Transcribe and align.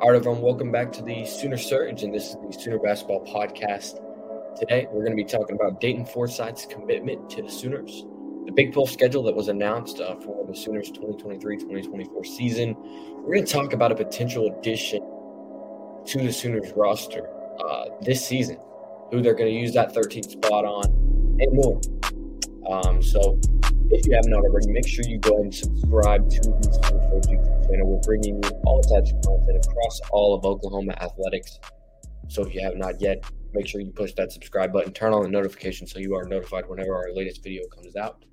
All 0.00 0.10
right, 0.10 0.16
everyone, 0.16 0.42
welcome 0.42 0.72
back 0.72 0.90
to 0.94 1.02
the 1.02 1.24
Sooner 1.24 1.56
Surge, 1.56 2.02
and 2.02 2.12
this 2.12 2.30
is 2.30 2.36
the 2.44 2.52
Sooner 2.52 2.80
Basketball 2.80 3.24
Podcast. 3.24 4.00
Today, 4.58 4.88
we're 4.90 5.04
going 5.04 5.16
to 5.16 5.22
be 5.22 5.24
talking 5.24 5.54
about 5.54 5.80
Dayton 5.80 6.04
Forsythe's 6.04 6.66
commitment 6.66 7.30
to 7.30 7.42
the 7.42 7.48
Sooners, 7.48 8.04
the 8.44 8.50
Big 8.50 8.72
12 8.72 8.90
schedule 8.90 9.22
that 9.22 9.36
was 9.36 9.46
announced 9.46 10.00
uh, 10.00 10.16
for 10.16 10.44
the 10.48 10.54
Sooners 10.54 10.90
2023 10.90 11.58
2024 11.58 12.24
season. 12.24 12.74
We're 13.18 13.34
going 13.34 13.46
to 13.46 13.52
talk 13.52 13.72
about 13.72 13.92
a 13.92 13.94
potential 13.94 14.52
addition 14.58 15.00
to 16.06 16.18
the 16.18 16.32
Sooners 16.32 16.72
roster 16.74 17.30
uh, 17.64 17.84
this 18.02 18.26
season, 18.26 18.58
who 19.12 19.22
they're 19.22 19.34
going 19.34 19.54
to 19.54 19.58
use 19.58 19.74
that 19.74 19.94
13th 19.94 20.32
spot 20.32 20.64
on, 20.64 20.86
and 21.38 21.52
more. 21.52 21.80
Um, 22.68 23.00
so, 23.00 23.40
if 23.90 24.06
you 24.06 24.14
haven't 24.14 24.32
already, 24.32 24.68
make 24.68 24.86
sure 24.86 25.04
you 25.06 25.18
go 25.18 25.42
and 25.42 25.54
subscribe 25.54 26.28
to 26.30 26.40
the 26.40 26.72
Surge 26.72 27.26
YouTube 27.26 27.68
channel. 27.68 27.94
We're 27.94 28.00
bringing 28.00 28.42
you 28.42 28.50
all 28.64 28.82
types 28.82 29.12
of 29.12 29.22
content 29.22 29.64
across 29.64 30.00
all 30.10 30.34
of 30.34 30.44
Oklahoma 30.44 30.92
athletics. 31.00 31.58
So, 32.28 32.42
if 32.46 32.54
you 32.54 32.62
have 32.62 32.76
not 32.76 33.00
yet, 33.00 33.24
make 33.52 33.66
sure 33.66 33.80
you 33.80 33.90
push 33.90 34.12
that 34.14 34.32
subscribe 34.32 34.72
button, 34.72 34.92
turn 34.92 35.12
on 35.12 35.22
the 35.22 35.28
notification 35.28 35.86
so 35.86 35.98
you 35.98 36.14
are 36.14 36.24
notified 36.24 36.68
whenever 36.68 36.94
our 36.94 37.12
latest 37.12 37.42
video 37.42 37.62
comes 37.68 37.96
out, 37.96 38.24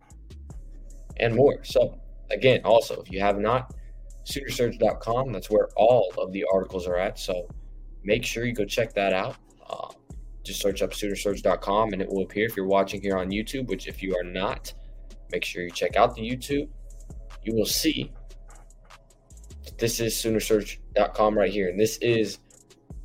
and 1.17 1.35
more. 1.35 1.63
So, 1.63 1.99
again, 2.31 2.61
also, 2.63 3.01
if 3.01 3.11
you 3.11 3.19
have 3.19 3.37
not, 3.37 3.73
Soonersurge.com, 4.25 5.31
that's 5.31 5.49
where 5.49 5.67
all 5.75 6.13
of 6.17 6.31
the 6.31 6.45
articles 6.51 6.87
are 6.87 6.97
at. 6.97 7.19
So, 7.19 7.47
make 8.03 8.23
sure 8.23 8.45
you 8.45 8.53
go 8.53 8.65
check 8.65 8.93
that 8.93 9.13
out. 9.13 9.35
Uh, 9.69 9.89
just 10.43 10.61
search 10.61 10.81
up 10.81 10.91
Soonersurge.com 10.91 11.93
and 11.93 12.01
it 12.01 12.07
will 12.07 12.23
appear 12.23 12.45
if 12.45 12.55
you're 12.55 12.67
watching 12.67 13.01
here 13.01 13.17
on 13.17 13.29
YouTube, 13.29 13.67
which 13.67 13.87
if 13.87 14.01
you 14.01 14.15
are 14.15 14.23
not, 14.23 14.73
make 15.31 15.43
sure 15.43 15.63
you 15.63 15.71
check 15.71 15.95
out 15.95 16.15
the 16.15 16.21
YouTube. 16.21 16.69
You 17.43 17.55
will 17.55 17.65
see 17.65 18.11
this 19.81 19.99
is 19.99 20.13
Soonersurge.com 20.13 21.37
right 21.37 21.51
here. 21.51 21.69
And 21.69 21.79
this 21.79 21.97
is 21.97 22.37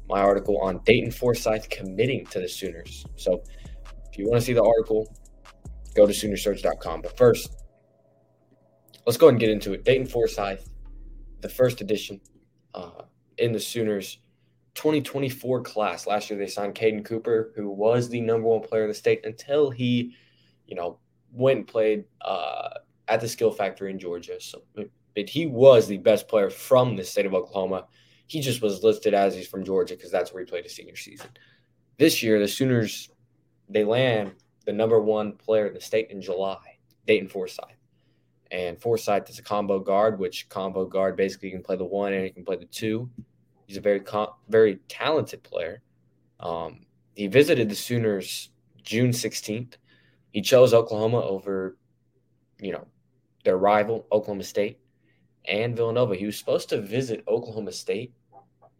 my 0.08 0.20
article 0.20 0.58
on 0.60 0.80
Dayton 0.84 1.10
Forsythe 1.10 1.68
committing 1.70 2.26
to 2.26 2.38
the 2.38 2.48
Sooners. 2.48 3.06
So 3.16 3.42
if 4.10 4.18
you 4.18 4.28
want 4.28 4.40
to 4.40 4.46
see 4.46 4.52
the 4.52 4.62
article, 4.62 5.12
go 5.94 6.06
to 6.06 6.12
Soonersurge.com. 6.12 7.00
But 7.00 7.16
first, 7.16 7.64
let's 9.06 9.16
go 9.16 9.26
ahead 9.26 9.34
and 9.34 9.40
get 9.40 9.50
into 9.50 9.72
it. 9.72 9.84
Dayton 9.84 10.06
Forsythe, 10.06 10.60
the 11.40 11.48
first 11.48 11.80
edition 11.80 12.20
uh, 12.74 13.02
in 13.38 13.52
the 13.52 13.60
Sooners 13.60 14.18
2024 14.74 15.62
class. 15.62 16.06
Last 16.06 16.28
year 16.28 16.38
they 16.38 16.46
signed 16.46 16.74
Caden 16.74 17.04
Cooper, 17.06 17.52
who 17.56 17.70
was 17.70 18.10
the 18.10 18.20
number 18.20 18.48
one 18.48 18.60
player 18.60 18.82
in 18.82 18.88
the 18.88 18.94
state 18.94 19.24
until 19.24 19.70
he, 19.70 20.14
you 20.66 20.76
know, 20.76 20.98
went 21.36 21.58
and 21.58 21.68
played 21.68 22.04
uh, 22.22 22.70
at 23.08 23.20
the 23.20 23.28
Skill 23.28 23.50
Factory 23.50 23.90
in 23.90 23.98
Georgia. 23.98 24.40
So, 24.40 24.62
but 24.74 25.28
he 25.28 25.46
was 25.46 25.86
the 25.86 25.98
best 25.98 26.28
player 26.28 26.50
from 26.50 26.96
the 26.96 27.04
state 27.04 27.26
of 27.26 27.34
Oklahoma. 27.34 27.86
He 28.26 28.40
just 28.40 28.60
was 28.60 28.82
listed 28.82 29.14
as 29.14 29.34
he's 29.34 29.46
from 29.46 29.64
Georgia 29.64 29.94
because 29.94 30.10
that's 30.10 30.32
where 30.32 30.42
he 30.42 30.50
played 30.50 30.64
his 30.64 30.74
senior 30.74 30.96
season. 30.96 31.28
This 31.98 32.22
year, 32.22 32.38
the 32.38 32.48
Sooners 32.48 33.10
they 33.68 33.84
land 33.84 34.32
the 34.64 34.72
number 34.72 35.00
one 35.00 35.32
player 35.32 35.66
in 35.66 35.74
the 35.74 35.80
state 35.80 36.10
in 36.10 36.20
July, 36.20 36.78
Dayton 37.06 37.28
Forsythe. 37.28 37.64
And 38.50 38.78
Forsythe 38.78 39.28
is 39.28 39.38
a 39.38 39.42
combo 39.42 39.80
guard, 39.80 40.18
which 40.18 40.48
combo 40.48 40.84
guard 40.84 41.16
basically 41.16 41.50
can 41.50 41.62
play 41.62 41.76
the 41.76 41.84
one 41.84 42.12
and 42.12 42.24
he 42.24 42.30
can 42.30 42.44
play 42.44 42.56
the 42.56 42.66
two. 42.66 43.10
He's 43.66 43.76
a 43.76 43.80
very 43.80 44.02
very 44.48 44.76
talented 44.88 45.42
player. 45.42 45.82
Um, 46.38 46.86
he 47.14 47.26
visited 47.26 47.68
the 47.68 47.74
Sooners 47.74 48.50
June 48.82 49.10
16th. 49.10 49.74
He 50.36 50.42
chose 50.42 50.74
Oklahoma 50.74 51.22
over, 51.22 51.78
you 52.60 52.70
know, 52.70 52.86
their 53.42 53.56
rival 53.56 54.06
Oklahoma 54.12 54.44
State 54.44 54.78
and 55.46 55.74
Villanova. 55.74 56.14
He 56.14 56.26
was 56.26 56.36
supposed 56.36 56.68
to 56.68 56.82
visit 56.82 57.24
Oklahoma 57.26 57.72
State 57.72 58.12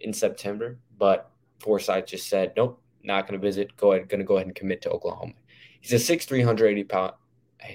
in 0.01 0.12
September, 0.12 0.79
but 0.99 1.31
Forsythe 1.61 2.05
just 2.05 2.29
said, 2.29 2.53
"Nope, 2.59 2.83
not 3.03 3.27
going 3.27 3.41
to 3.41 3.43
visit. 3.43 3.75
Go 3.78 3.93
ahead, 3.93 4.06
going 4.11 4.19
to 4.19 4.27
go 4.27 4.34
ahead 4.34 4.49
and 4.49 4.55
commit 4.55 4.83
to 4.83 4.91
Oklahoma." 4.91 5.33
He's 5.81 5.95
a 5.95 5.99
6'3", 5.99 6.41
180 6.41 6.84
pound, 6.84 7.15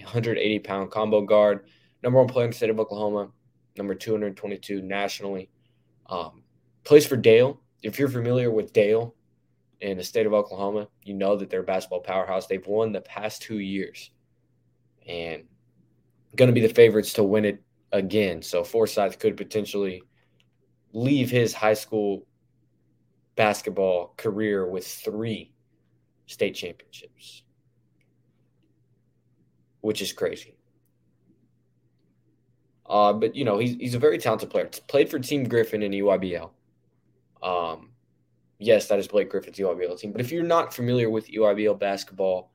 180 0.03 0.59
pound 0.59 0.91
combo 0.91 1.21
guard, 1.21 1.65
number 2.03 2.19
one 2.19 2.27
player 2.27 2.45
in 2.45 2.51
the 2.51 2.57
state 2.57 2.69
of 2.69 2.79
Oklahoma, 2.79 3.31
number 3.77 3.95
222 3.95 4.83
nationally. 4.83 5.49
Um, 6.05 6.43
plays 6.83 7.07
for 7.07 7.17
Dale. 7.17 7.59
If 7.81 7.97
you're 7.97 8.09
familiar 8.09 8.51
with 8.51 8.73
Dale 8.73 9.15
in 9.81 9.97
the 9.97 10.03
state 10.03 10.25
of 10.25 10.33
Oklahoma, 10.33 10.87
you 11.03 11.13
know 11.13 11.35
that 11.35 11.49
they're 11.49 11.61
a 11.61 11.63
basketball 11.63 12.01
powerhouse. 12.01 12.47
They've 12.47 12.65
won 12.65 12.91
the 12.91 13.01
past 13.01 13.41
two 13.41 13.59
years 13.59 14.11
and 15.07 15.43
going 16.35 16.47
to 16.47 16.53
be 16.53 16.65
the 16.65 16.73
favorites 16.73 17.13
to 17.13 17.23
win 17.23 17.45
it 17.45 17.63
again. 17.91 18.41
So 18.41 18.63
Forsythe 18.63 19.17
could 19.19 19.35
potentially 19.35 20.03
leave 20.93 21.29
his 21.29 21.53
high 21.53 21.73
school 21.73 22.25
basketball 23.35 24.13
career 24.17 24.67
with 24.67 24.85
three 24.85 25.51
state 26.27 26.53
championships, 26.53 27.43
which 29.81 30.01
is 30.01 30.13
crazy. 30.13 30.55
Uh, 32.85 33.13
but 33.13 33.35
you 33.35 33.45
know 33.45 33.57
he's 33.57 33.75
he's 33.77 33.95
a 33.95 33.99
very 33.99 34.17
talented 34.17 34.49
player. 34.49 34.69
Played 34.87 35.09
for 35.09 35.17
Team 35.17 35.47
Griffin 35.47 35.81
in 35.81 35.93
EYBL. 35.93 36.51
Um, 37.41 37.90
yes, 38.61 38.87
that 38.87 38.99
is 38.99 39.07
Blake 39.07 39.29
Griffin's 39.29 39.57
EYBL 39.57 39.99
team. 39.99 40.11
But 40.11 40.21
if 40.21 40.31
you're 40.31 40.43
not 40.43 40.73
familiar 40.73 41.09
with 41.09 41.27
EYBL 41.27 41.79
basketball, 41.79 42.51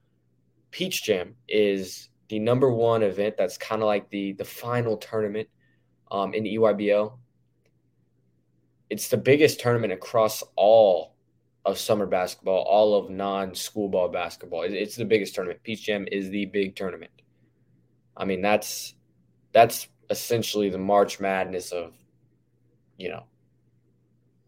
Peach 0.71 1.03
Jam 1.03 1.35
is 1.49 2.09
the 2.29 2.39
number 2.39 2.71
one 2.71 3.03
event 3.03 3.37
that's 3.37 3.59
kind 3.59 3.83
of 3.83 3.87
like 3.87 4.09
the 4.11 4.33
the 4.33 4.45
final 4.45 4.97
tournament 4.97 5.49
um, 6.11 6.33
in 6.33 6.45
EYBL. 6.45 7.13
It's 8.89 9.09
the 9.09 9.17
biggest 9.17 9.59
tournament 9.61 9.93
across 9.93 10.43
all 10.55 11.17
of 11.65 11.77
summer 11.79 12.07
basketball, 12.07 12.63
all 12.63 12.95
of 12.95 13.11
non-school 13.11 13.89
ball 13.89 14.09
basketball. 14.09 14.63
It's 14.63 14.95
the 14.95 15.05
biggest 15.05 15.35
tournament. 15.35 15.63
Peach 15.65 15.85
Jam 15.85 16.07
is 16.11 16.31
the 16.31 16.47
big 16.47 16.77
tournament. 16.77 17.11
I 18.17 18.25
mean, 18.25 18.41
that's 18.41 18.95
that's 19.53 19.89
essentially 20.09 20.69
the 20.69 20.79
March 20.79 21.19
Madness 21.19 21.73
of, 21.73 21.93
you 22.97 23.09
know, 23.09 23.25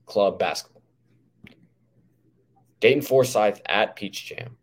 club 0.07 0.39
basketball. 0.39 0.78
Dayton 2.81 3.03
Forsythe 3.03 3.59
at 3.67 3.97
Peach 3.97 4.27
Jam 4.27 4.57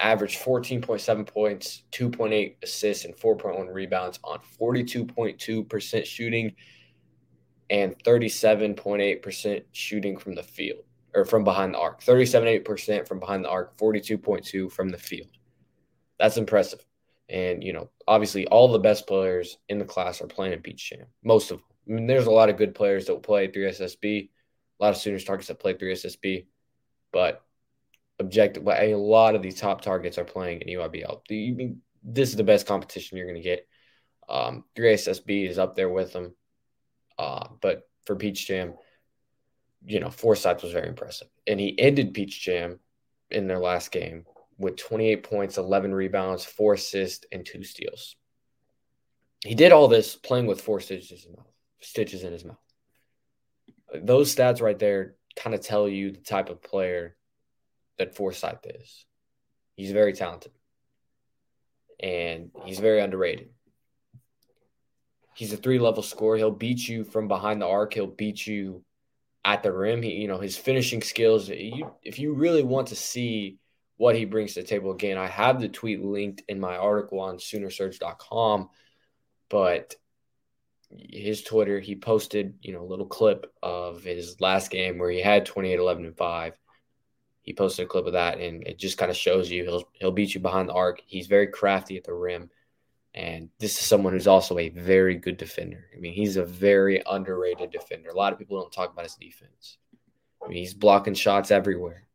averaged 0.00 0.40
14.7 0.40 1.26
points, 1.26 1.82
2.8 1.92 2.56
assists, 2.62 3.04
and 3.04 3.16
4.1 3.16 3.72
rebounds 3.72 4.18
on 4.24 4.38
42.2% 4.60 6.04
shooting 6.04 6.54
and 7.70 7.96
37.8% 8.04 9.62
shooting 9.72 10.16
from 10.16 10.34
the 10.34 10.42
field 10.42 10.84
or 11.14 11.24
from 11.24 11.44
behind 11.44 11.74
the 11.74 11.78
arc. 11.78 12.02
37.8% 12.02 13.06
from 13.06 13.18
behind 13.18 13.44
the 13.44 13.48
arc, 13.48 13.76
42.2 13.76 14.70
from 14.70 14.88
the 14.88 14.98
field. 14.98 15.28
That's 16.18 16.36
impressive. 16.36 16.84
And, 17.28 17.62
you 17.62 17.72
know, 17.72 17.90
obviously 18.06 18.46
all 18.46 18.68
the 18.68 18.78
best 18.78 19.06
players 19.06 19.58
in 19.68 19.78
the 19.78 19.84
class 19.84 20.20
are 20.20 20.26
playing 20.26 20.54
in 20.54 20.60
Peach 20.60 20.90
Jam. 20.90 21.06
Most 21.22 21.50
of 21.50 21.58
them. 21.58 21.64
I 21.88 21.92
mean, 21.92 22.06
there's 22.06 22.26
a 22.26 22.30
lot 22.30 22.48
of 22.48 22.56
good 22.56 22.74
players 22.74 23.06
that 23.06 23.12
will 23.12 23.20
play 23.20 23.48
3SSB, 23.48 24.28
a 24.80 24.84
lot 24.84 24.90
of 24.90 24.96
Sooners 24.96 25.24
targets 25.24 25.48
that 25.48 25.58
play 25.58 25.74
3SSB, 25.74 26.46
but 27.12 27.42
objective, 28.18 28.66
a 28.66 28.94
lot 28.94 29.34
of 29.34 29.42
these 29.42 29.60
top 29.60 29.80
targets 29.80 30.18
are 30.18 30.24
playing 30.24 30.62
in 30.62 30.78
EYBL. 30.78 31.22
This 32.02 32.30
is 32.30 32.36
the 32.36 32.44
best 32.44 32.66
competition 32.66 33.16
you're 33.16 33.26
going 33.26 33.36
to 33.36 33.42
get. 33.42 33.66
Um, 34.28 34.64
3SSB 34.76 35.48
is 35.48 35.58
up 35.58 35.74
there 35.74 35.88
with 35.88 36.12
them, 36.12 36.34
uh, 37.18 37.48
but 37.60 37.88
for 38.04 38.16
Peach 38.16 38.46
Jam, 38.46 38.74
you 39.86 40.00
know, 40.00 40.10
Forsythe 40.10 40.62
was 40.62 40.72
very 40.72 40.88
impressive, 40.88 41.28
and 41.46 41.58
he 41.58 41.78
ended 41.78 42.14
Peach 42.14 42.40
Jam 42.42 42.78
in 43.30 43.46
their 43.46 43.58
last 43.58 43.90
game 43.90 44.24
with 44.58 44.76
28 44.76 45.22
points, 45.22 45.56
11 45.56 45.94
rebounds, 45.94 46.44
four 46.44 46.74
assists, 46.74 47.24
and 47.32 47.46
two 47.46 47.62
steals. 47.62 48.16
He 49.44 49.54
did 49.54 49.72
all 49.72 49.88
this 49.88 50.16
playing 50.16 50.46
with 50.46 50.60
four 50.60 50.80
stitches 50.80 51.10
in, 51.10 51.16
his 51.16 51.36
mouth, 51.36 51.46
stitches 51.80 52.24
in 52.24 52.32
his 52.32 52.44
mouth. 52.44 52.58
Those 53.94 54.34
stats 54.34 54.60
right 54.60 54.78
there 54.78 55.14
kind 55.38 55.54
of 55.54 55.60
tell 55.60 55.88
you 55.88 56.10
the 56.10 56.20
type 56.20 56.50
of 56.50 56.62
player 56.62 57.16
that 57.98 58.14
Forsythe 58.14 58.64
is. 58.64 59.06
He's 59.76 59.92
very 59.92 60.12
talented, 60.12 60.52
and 62.00 62.50
he's 62.64 62.80
very 62.80 63.00
underrated. 63.00 63.50
He's 65.34 65.52
a 65.52 65.56
three 65.56 65.78
level 65.78 66.02
scorer. 66.02 66.36
He'll 66.36 66.50
beat 66.50 66.88
you 66.88 67.04
from 67.04 67.28
behind 67.28 67.62
the 67.62 67.66
arc. 67.66 67.94
He'll 67.94 68.08
beat 68.08 68.46
you 68.46 68.84
at 69.44 69.62
the 69.62 69.72
rim. 69.72 70.02
He, 70.02 70.14
you 70.14 70.26
know, 70.26 70.38
his 70.38 70.56
finishing 70.56 71.00
skills. 71.00 71.48
You, 71.48 71.92
if 72.02 72.18
you 72.18 72.34
really 72.34 72.64
want 72.64 72.88
to 72.88 72.96
see 72.96 73.58
what 73.98 74.16
he 74.16 74.24
brings 74.24 74.54
to 74.54 74.62
the 74.62 74.66
table. 74.66 74.92
Again, 74.92 75.18
I 75.18 75.26
have 75.26 75.60
the 75.60 75.68
tweet 75.68 76.02
linked 76.02 76.42
in 76.48 76.58
my 76.58 76.76
article 76.76 77.20
on 77.20 77.36
Soonersurge.com, 77.36 78.70
but 79.50 79.94
his 80.96 81.42
Twitter, 81.42 81.80
he 81.80 81.94
posted, 81.96 82.54
you 82.62 82.72
know, 82.72 82.82
a 82.82 82.86
little 82.86 83.06
clip 83.06 83.52
of 83.62 84.02
his 84.02 84.40
last 84.40 84.70
game 84.70 84.98
where 84.98 85.10
he 85.10 85.20
had 85.20 85.44
28, 85.46 85.78
11, 85.78 86.06
and 86.06 86.16
5. 86.16 86.54
He 87.42 87.54
posted 87.54 87.86
a 87.86 87.88
clip 87.88 88.06
of 88.06 88.12
that, 88.12 88.38
and 88.38 88.66
it 88.66 88.78
just 88.78 88.98
kind 88.98 89.10
of 89.10 89.16
shows 89.16 89.50
you 89.50 89.64
he'll 89.64 89.88
he'll 89.92 90.12
beat 90.12 90.34
you 90.34 90.40
behind 90.40 90.68
the 90.68 90.74
arc. 90.74 91.02
He's 91.06 91.26
very 91.26 91.46
crafty 91.46 91.96
at 91.96 92.04
the 92.04 92.14
rim, 92.14 92.50
And 93.14 93.48
this 93.58 93.78
is 93.78 93.86
someone 93.86 94.12
who's 94.12 94.26
also 94.26 94.58
a 94.58 94.68
very 94.68 95.16
good 95.16 95.38
defender. 95.38 95.86
I 95.96 95.98
mean, 95.98 96.12
he's 96.12 96.36
a 96.36 96.44
very 96.44 97.02
underrated 97.06 97.70
defender. 97.70 98.10
A 98.10 98.16
lot 98.16 98.32
of 98.32 98.38
people 98.38 98.60
don't 98.60 98.72
talk 98.72 98.92
about 98.92 99.04
his 99.04 99.14
defense. 99.14 99.78
I 100.44 100.48
mean, 100.48 100.58
he's 100.58 100.74
blocking 100.74 101.14
shots 101.14 101.50
everywhere, 101.50 102.06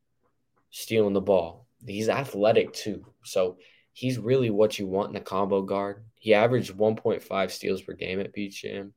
stealing 0.69 1.14
the 1.14 1.22
ball. 1.22 1.68
He's 1.86 2.10
athletic 2.10 2.74
too. 2.74 3.06
So 3.24 3.58
he's 3.92 4.18
really 4.18 4.50
what 4.50 4.80
you 4.80 4.88
want 4.88 5.10
in 5.10 5.16
a 5.16 5.22
combo 5.22 5.62
guard. 5.64 6.06
He 6.24 6.34
averaged 6.34 6.78
1.5 6.78 7.52
steals 7.52 7.81
per 7.81 7.92
game 7.92 8.22
at 8.22 8.31
Peach 8.31 8.62
Jam. 8.62 8.94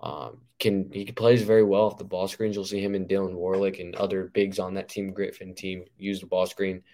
Um, 0.00 0.38
can 0.58 0.90
he 0.90 1.12
plays 1.12 1.42
very 1.42 1.62
well 1.62 1.82
off 1.82 1.98
the 1.98 2.04
ball 2.04 2.26
screens. 2.26 2.56
You'll 2.56 2.64
see 2.64 2.80
him 2.80 2.94
and 2.94 3.06
Dylan 3.06 3.34
Warlick 3.34 3.82
and 3.82 3.94
other 3.94 4.24
bigs 4.32 4.58
on 4.58 4.72
that 4.74 4.88
team 4.88 5.12
Griffin 5.12 5.54
team 5.54 5.84
use 5.98 6.20
the 6.20 6.26
ball 6.26 6.46
screen, 6.46 6.84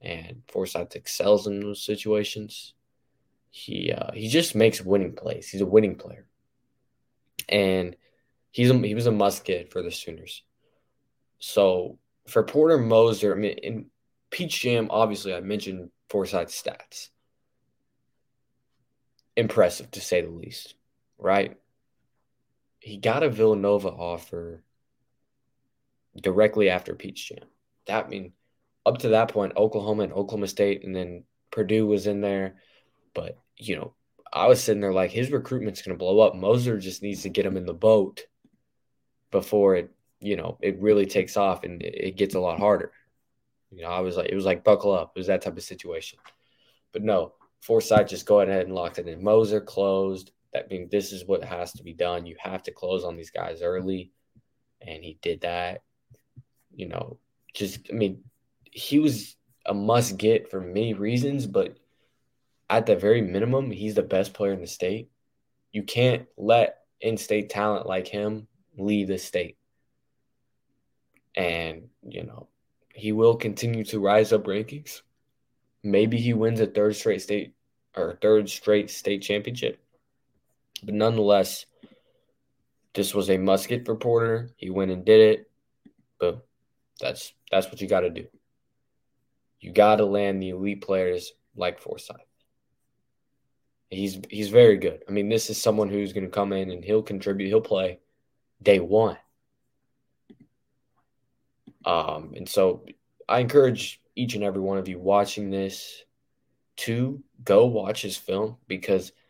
and 0.00 0.42
Forsythe 0.48 0.96
excels 0.96 1.46
in 1.46 1.60
those 1.60 1.84
situations. 1.84 2.74
He 3.52 3.92
uh, 3.92 4.10
he 4.10 4.26
just 4.26 4.56
makes 4.56 4.80
winning 4.80 5.14
plays. 5.14 5.48
He's 5.48 5.60
a 5.60 5.66
winning 5.66 5.94
player, 5.94 6.26
and 7.48 7.94
he's 8.50 8.70
a, 8.70 8.78
he 8.78 8.96
was 8.96 9.06
a 9.06 9.12
must 9.12 9.44
get 9.44 9.70
for 9.70 9.82
the 9.82 9.92
Sooners. 9.92 10.42
So 11.38 12.00
for 12.26 12.42
Porter 12.42 12.78
Moser, 12.78 13.36
I 13.36 13.38
mean, 13.38 13.56
in 13.58 13.86
Peach 14.30 14.62
Jam, 14.62 14.88
obviously 14.90 15.32
I 15.32 15.38
mentioned 15.42 15.92
Forsythe's 16.08 16.60
stats. 16.60 17.10
Impressive 19.36 19.90
to 19.92 20.00
say 20.00 20.20
the 20.20 20.30
least, 20.30 20.74
right? 21.18 21.56
he 22.84 22.98
got 22.98 23.22
a 23.22 23.30
Villanova 23.30 23.88
offer 23.88 24.62
directly 26.20 26.68
after 26.68 26.94
Peach 26.94 27.28
Jam. 27.28 27.48
That 27.86 28.10
mean, 28.10 28.32
up 28.84 28.98
to 28.98 29.08
that 29.08 29.28
point, 29.28 29.56
Oklahoma 29.56 30.02
and 30.02 30.12
Oklahoma 30.12 30.48
State, 30.48 30.84
and 30.84 30.94
then 30.94 31.24
Purdue 31.50 31.86
was 31.86 32.06
in 32.06 32.20
there. 32.20 32.56
But 33.14 33.38
you 33.56 33.76
know, 33.76 33.94
I 34.30 34.48
was 34.48 34.62
sitting 34.62 34.82
there 34.82 34.92
like 34.92 35.10
his 35.10 35.30
recruitment's 35.30 35.80
going 35.80 35.96
to 35.96 35.98
blow 35.98 36.20
up. 36.20 36.34
Moser 36.34 36.78
just 36.78 37.02
needs 37.02 37.22
to 37.22 37.30
get 37.30 37.46
him 37.46 37.56
in 37.56 37.64
the 37.64 37.72
boat 37.72 38.26
before 39.30 39.76
it, 39.76 39.90
you 40.20 40.36
know, 40.36 40.58
it 40.60 40.78
really 40.78 41.06
takes 41.06 41.38
off 41.38 41.64
and 41.64 41.82
it 41.82 42.18
gets 42.18 42.34
a 42.34 42.40
lot 42.40 42.58
harder. 42.58 42.92
You 43.70 43.82
know, 43.82 43.88
I 43.88 44.00
was 44.00 44.18
like, 44.18 44.28
it 44.28 44.34
was 44.34 44.44
like 44.44 44.62
buckle 44.62 44.92
up. 44.92 45.12
It 45.16 45.20
was 45.20 45.28
that 45.28 45.40
type 45.40 45.56
of 45.56 45.62
situation. 45.62 46.18
But 46.92 47.02
no, 47.02 47.32
Forsythe 47.64 48.08
just 48.08 48.26
go 48.26 48.40
ahead 48.40 48.66
and 48.66 48.74
locked 48.74 48.98
it 48.98 49.08
in. 49.08 49.24
Moser 49.24 49.60
closed 49.60 50.32
that 50.52 50.68
being 50.68 50.88
this 50.90 51.12
is 51.12 51.24
what 51.24 51.42
has 51.42 51.72
to 51.72 51.82
be 51.82 51.94
done. 51.94 52.26
You 52.26 52.36
have 52.38 52.62
to 52.64 52.72
close 52.72 53.04
on 53.04 53.16
these 53.16 53.30
guys 53.30 53.62
early. 53.62 54.12
And 54.82 55.02
he 55.02 55.18
did 55.22 55.40
that. 55.40 55.82
You 56.74 56.88
know, 56.88 57.18
just 57.54 57.88
I 57.90 57.94
mean, 57.94 58.22
he 58.64 58.98
was 58.98 59.36
a 59.64 59.72
must 59.72 60.18
get 60.18 60.50
for 60.50 60.60
many 60.60 60.92
reasons, 60.92 61.46
but 61.46 61.78
at 62.68 62.84
the 62.84 62.96
very 62.96 63.22
minimum, 63.22 63.70
he's 63.70 63.94
the 63.94 64.02
best 64.02 64.34
player 64.34 64.52
in 64.52 64.60
the 64.60 64.66
state. 64.66 65.10
You 65.72 65.84
can't 65.84 66.26
let 66.36 66.80
in 67.00 67.16
state 67.16 67.48
talent 67.48 67.86
like 67.86 68.08
him 68.08 68.46
leave 68.76 69.08
the 69.08 69.18
state. 69.18 69.56
And, 71.34 71.88
you 72.06 72.24
know, 72.24 72.48
he 72.94 73.12
will 73.12 73.36
continue 73.36 73.84
to 73.84 74.00
rise 74.00 74.32
up 74.32 74.44
rankings. 74.44 75.00
Maybe 75.84 76.16
he 76.16 76.32
wins 76.32 76.60
a 76.60 76.66
third 76.66 76.96
straight 76.96 77.20
state 77.20 77.54
or 77.94 78.18
third 78.20 78.48
straight 78.48 78.90
state 78.90 79.20
championship. 79.22 79.80
But 80.82 80.94
nonetheless, 80.94 81.66
this 82.94 83.14
was 83.14 83.28
a 83.28 83.36
musket 83.36 83.84
for 83.84 83.94
Porter. 83.94 84.50
He 84.56 84.70
went 84.70 84.90
and 84.90 85.04
did 85.04 85.20
it. 85.20 85.50
Boom. 86.18 86.40
That's 87.00 87.34
that's 87.50 87.66
what 87.66 87.80
you 87.82 87.86
got 87.86 88.00
to 88.00 88.10
do. 88.10 88.26
You 89.60 89.72
got 89.72 89.96
to 89.96 90.06
land 90.06 90.42
the 90.42 90.50
elite 90.50 90.80
players 90.80 91.32
like 91.54 91.80
Forsythe. 91.80 92.16
He's 93.90 94.18
he's 94.30 94.48
very 94.48 94.78
good. 94.78 95.02
I 95.06 95.12
mean, 95.12 95.28
this 95.28 95.50
is 95.50 95.60
someone 95.60 95.90
who's 95.90 96.14
going 96.14 96.24
to 96.24 96.30
come 96.30 96.52
in 96.54 96.70
and 96.70 96.82
he'll 96.82 97.02
contribute. 97.02 97.48
He'll 97.48 97.60
play 97.60 98.00
day 98.62 98.80
one. 98.80 99.18
Um, 101.84 102.32
and 102.34 102.48
so 102.48 102.86
I 103.28 103.40
encourage 103.40 104.00
each 104.16 104.34
and 104.34 104.44
every 104.44 104.60
one 104.60 104.78
of 104.78 104.88
you 104.88 104.98
watching 104.98 105.50
this 105.50 106.04
to 106.76 107.22
go 107.44 107.66
watch 107.66 108.02
his 108.02 108.16
film 108.16 108.56
because– 108.66 109.12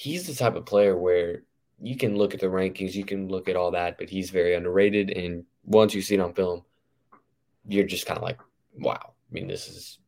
he's 0.00 0.26
the 0.26 0.34
type 0.34 0.56
of 0.56 0.64
player 0.64 0.96
where 0.96 1.42
you 1.78 1.94
can 1.94 2.16
look 2.16 2.32
at 2.32 2.40
the 2.40 2.46
rankings, 2.46 2.94
you 2.94 3.04
can 3.04 3.28
look 3.28 3.50
at 3.50 3.56
all 3.56 3.72
that, 3.72 3.98
but 3.98 4.08
he's 4.08 4.30
very 4.30 4.54
underrated. 4.54 5.10
And 5.10 5.44
once 5.66 5.92
you 5.92 6.00
see 6.00 6.14
it 6.14 6.20
on 6.20 6.32
film, 6.32 6.62
you're 7.68 7.84
just 7.84 8.06
kind 8.06 8.16
of 8.16 8.22
like, 8.22 8.40
wow. 8.78 8.98
I 9.02 9.30
mean, 9.30 9.46
this 9.46 9.68
is 9.68 9.98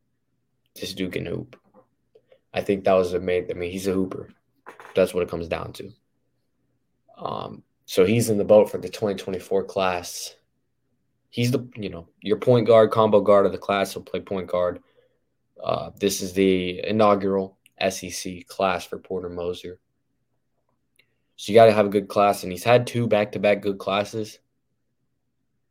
this 0.73 0.95
dude 0.95 1.13
can 1.13 1.27
hoop. 1.27 1.59
I 2.55 2.61
think 2.61 2.85
that 2.85 2.93
was 2.93 3.13
a 3.13 3.19
main. 3.19 3.45
I 3.51 3.53
mean, 3.53 3.71
he's 3.71 3.85
a 3.85 3.93
hooper. 3.93 4.29
That's 4.95 5.13
what 5.13 5.21
it 5.21 5.29
comes 5.29 5.47
down 5.47 5.73
to. 5.73 5.91
Um, 7.15 7.63
so 7.85 8.03
he's 8.03 8.31
in 8.31 8.39
the 8.39 8.43
boat 8.43 8.71
for 8.71 8.79
the 8.79 8.89
2024 8.89 9.63
class. 9.65 10.35
He's 11.33 11.49
the 11.49 11.67
you 11.75 11.89
know 11.89 12.09
your 12.21 12.37
point 12.37 12.67
guard, 12.67 12.91
combo 12.91 13.19
guard 13.19 13.47
of 13.47 13.51
the 13.51 13.57
class. 13.57 13.91
He'll 13.91 14.03
play 14.03 14.19
point 14.19 14.45
guard. 14.45 14.83
Uh, 15.61 15.89
this 15.99 16.21
is 16.21 16.33
the 16.33 16.85
inaugural 16.85 17.57
SEC 17.89 18.45
class 18.45 18.85
for 18.85 18.99
Porter 18.99 19.29
Moser. 19.29 19.79
So 21.35 21.51
you 21.51 21.55
got 21.55 21.65
to 21.65 21.73
have 21.73 21.87
a 21.87 21.89
good 21.89 22.07
class, 22.07 22.43
and 22.43 22.51
he's 22.51 22.63
had 22.63 22.85
two 22.85 23.07
back 23.07 23.31
to 23.31 23.39
back 23.39 23.63
good 23.63 23.79
classes. 23.79 24.37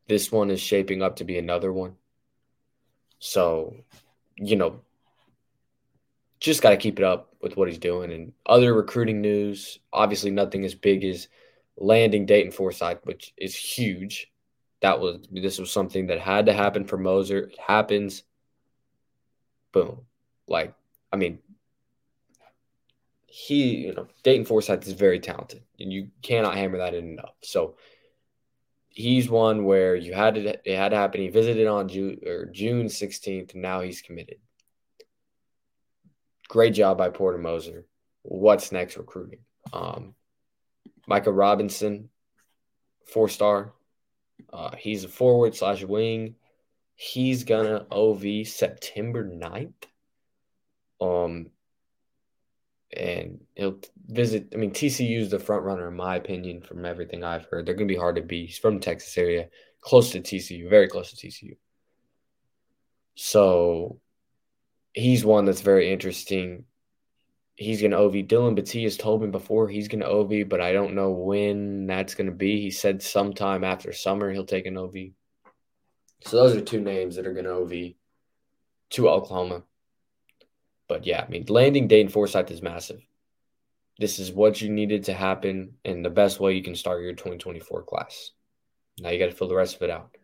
This 0.08 0.32
one 0.32 0.50
is 0.50 0.60
shaping 0.60 1.00
up 1.00 1.14
to 1.16 1.24
be 1.24 1.38
another 1.38 1.72
one. 1.72 1.94
So, 3.20 3.76
you 4.34 4.56
know, 4.56 4.80
just 6.40 6.60
got 6.60 6.70
to 6.70 6.76
keep 6.76 6.98
it 6.98 7.04
up 7.04 7.36
with 7.40 7.56
what 7.56 7.68
he's 7.68 7.78
doing. 7.78 8.10
And 8.10 8.32
other 8.46 8.74
recruiting 8.74 9.20
news, 9.20 9.78
obviously, 9.92 10.32
nothing 10.32 10.64
as 10.64 10.74
big 10.74 11.04
as 11.04 11.28
landing 11.76 12.26
Dayton 12.26 12.50
Forsythe, 12.50 12.98
which 13.04 13.32
is 13.36 13.54
huge. 13.54 14.31
That 14.82 15.00
was 15.00 15.20
this 15.30 15.58
was 15.58 15.70
something 15.70 16.08
that 16.08 16.18
had 16.18 16.46
to 16.46 16.52
happen 16.52 16.84
for 16.84 16.98
Moser. 16.98 17.38
It 17.44 17.58
happens. 17.58 18.24
Boom. 19.72 20.02
Like, 20.48 20.74
I 21.12 21.16
mean, 21.16 21.38
he, 23.26 23.86
you 23.86 23.94
know, 23.94 24.08
Dayton 24.24 24.44
Forsythe 24.44 24.86
is 24.86 24.92
very 24.92 25.20
talented, 25.20 25.62
and 25.78 25.92
you 25.92 26.08
cannot 26.20 26.56
hammer 26.56 26.78
that 26.78 26.94
in 26.94 27.12
enough. 27.12 27.34
So 27.42 27.76
he's 28.88 29.30
one 29.30 29.64
where 29.64 29.96
you 29.96 30.12
had 30.12 30.34
to 30.34 30.70
it 30.70 30.76
had 30.76 30.90
to 30.90 30.96
happen. 30.96 31.20
He 31.20 31.28
visited 31.28 31.66
on 31.66 31.88
June 31.88 32.18
or 32.26 32.46
June 32.46 32.86
16th, 32.86 33.54
and 33.54 33.62
now 33.62 33.80
he's 33.80 34.02
committed. 34.02 34.38
Great 36.48 36.74
job 36.74 36.98
by 36.98 37.08
Porter 37.08 37.38
Moser. 37.38 37.86
What's 38.22 38.72
next 38.72 38.96
recruiting? 38.96 39.40
Um, 39.72 40.14
Micah 41.06 41.32
Robinson, 41.32 42.10
four 43.06 43.28
star. 43.28 43.72
Uh, 44.52 44.76
he's 44.76 45.04
a 45.04 45.08
forward 45.08 45.54
slash 45.54 45.82
wing. 45.82 46.34
He's 46.94 47.44
gonna 47.44 47.86
OV 47.90 48.46
September 48.46 49.24
9th. 49.24 49.72
Um, 51.00 51.50
and 52.94 53.40
he'll 53.54 53.78
visit. 54.06 54.48
I 54.52 54.56
mean, 54.56 54.72
TCU 54.72 55.20
is 55.20 55.30
the 55.30 55.38
front 55.38 55.64
runner 55.64 55.88
in 55.88 55.96
my 55.96 56.16
opinion. 56.16 56.60
From 56.60 56.84
everything 56.84 57.24
I've 57.24 57.46
heard, 57.46 57.66
they're 57.66 57.74
to 57.88 57.94
be 57.94 57.98
hard 57.98 58.16
to 58.16 58.22
beat. 58.22 58.46
He's 58.46 58.58
from 58.58 58.80
Texas 58.80 59.16
area, 59.16 59.48
close 59.80 60.12
to 60.12 60.20
TCU, 60.20 60.68
very 60.68 60.88
close 60.88 61.12
to 61.12 61.26
TCU. 61.26 61.56
So 63.14 63.98
he's 64.92 65.24
one 65.24 65.44
that's 65.44 65.60
very 65.60 65.92
interesting. 65.92 66.64
He's 67.54 67.80
going 67.80 67.90
to 67.90 67.98
OV. 67.98 68.14
Dylan 68.14 68.54
Batiste 68.54 68.84
has 68.84 68.96
told 68.96 69.22
me 69.22 69.28
before 69.28 69.68
he's 69.68 69.88
going 69.88 70.00
to 70.00 70.08
OV, 70.08 70.48
but 70.48 70.60
I 70.60 70.72
don't 70.72 70.94
know 70.94 71.10
when 71.10 71.86
that's 71.86 72.14
going 72.14 72.26
to 72.26 72.32
be. 72.32 72.60
He 72.60 72.70
said 72.70 73.02
sometime 73.02 73.62
after 73.62 73.92
summer 73.92 74.32
he'll 74.32 74.44
take 74.44 74.66
an 74.66 74.78
OV. 74.78 74.94
So 76.24 76.36
those 76.36 76.56
are 76.56 76.60
two 76.60 76.80
names 76.80 77.16
that 77.16 77.26
are 77.26 77.32
going 77.34 77.44
to 77.44 77.52
OV 77.52 77.94
to 78.90 79.08
Oklahoma. 79.08 79.64
But 80.88 81.06
yeah, 81.06 81.24
I 81.26 81.28
mean, 81.28 81.44
landing 81.48 81.88
Dayton 81.88 82.10
Forsythe 82.10 82.50
is 82.50 82.62
massive. 82.62 83.00
This 83.98 84.18
is 84.18 84.32
what 84.32 84.60
you 84.60 84.70
needed 84.70 85.04
to 85.04 85.12
happen, 85.12 85.74
and 85.84 86.04
the 86.04 86.10
best 86.10 86.40
way 86.40 86.54
you 86.54 86.62
can 86.62 86.74
start 86.74 87.02
your 87.02 87.12
2024 87.12 87.82
class. 87.82 88.30
Now 88.98 89.10
you 89.10 89.18
got 89.18 89.26
to 89.26 89.32
fill 89.32 89.48
the 89.48 89.54
rest 89.54 89.76
of 89.76 89.82
it 89.82 89.90
out. 89.90 90.16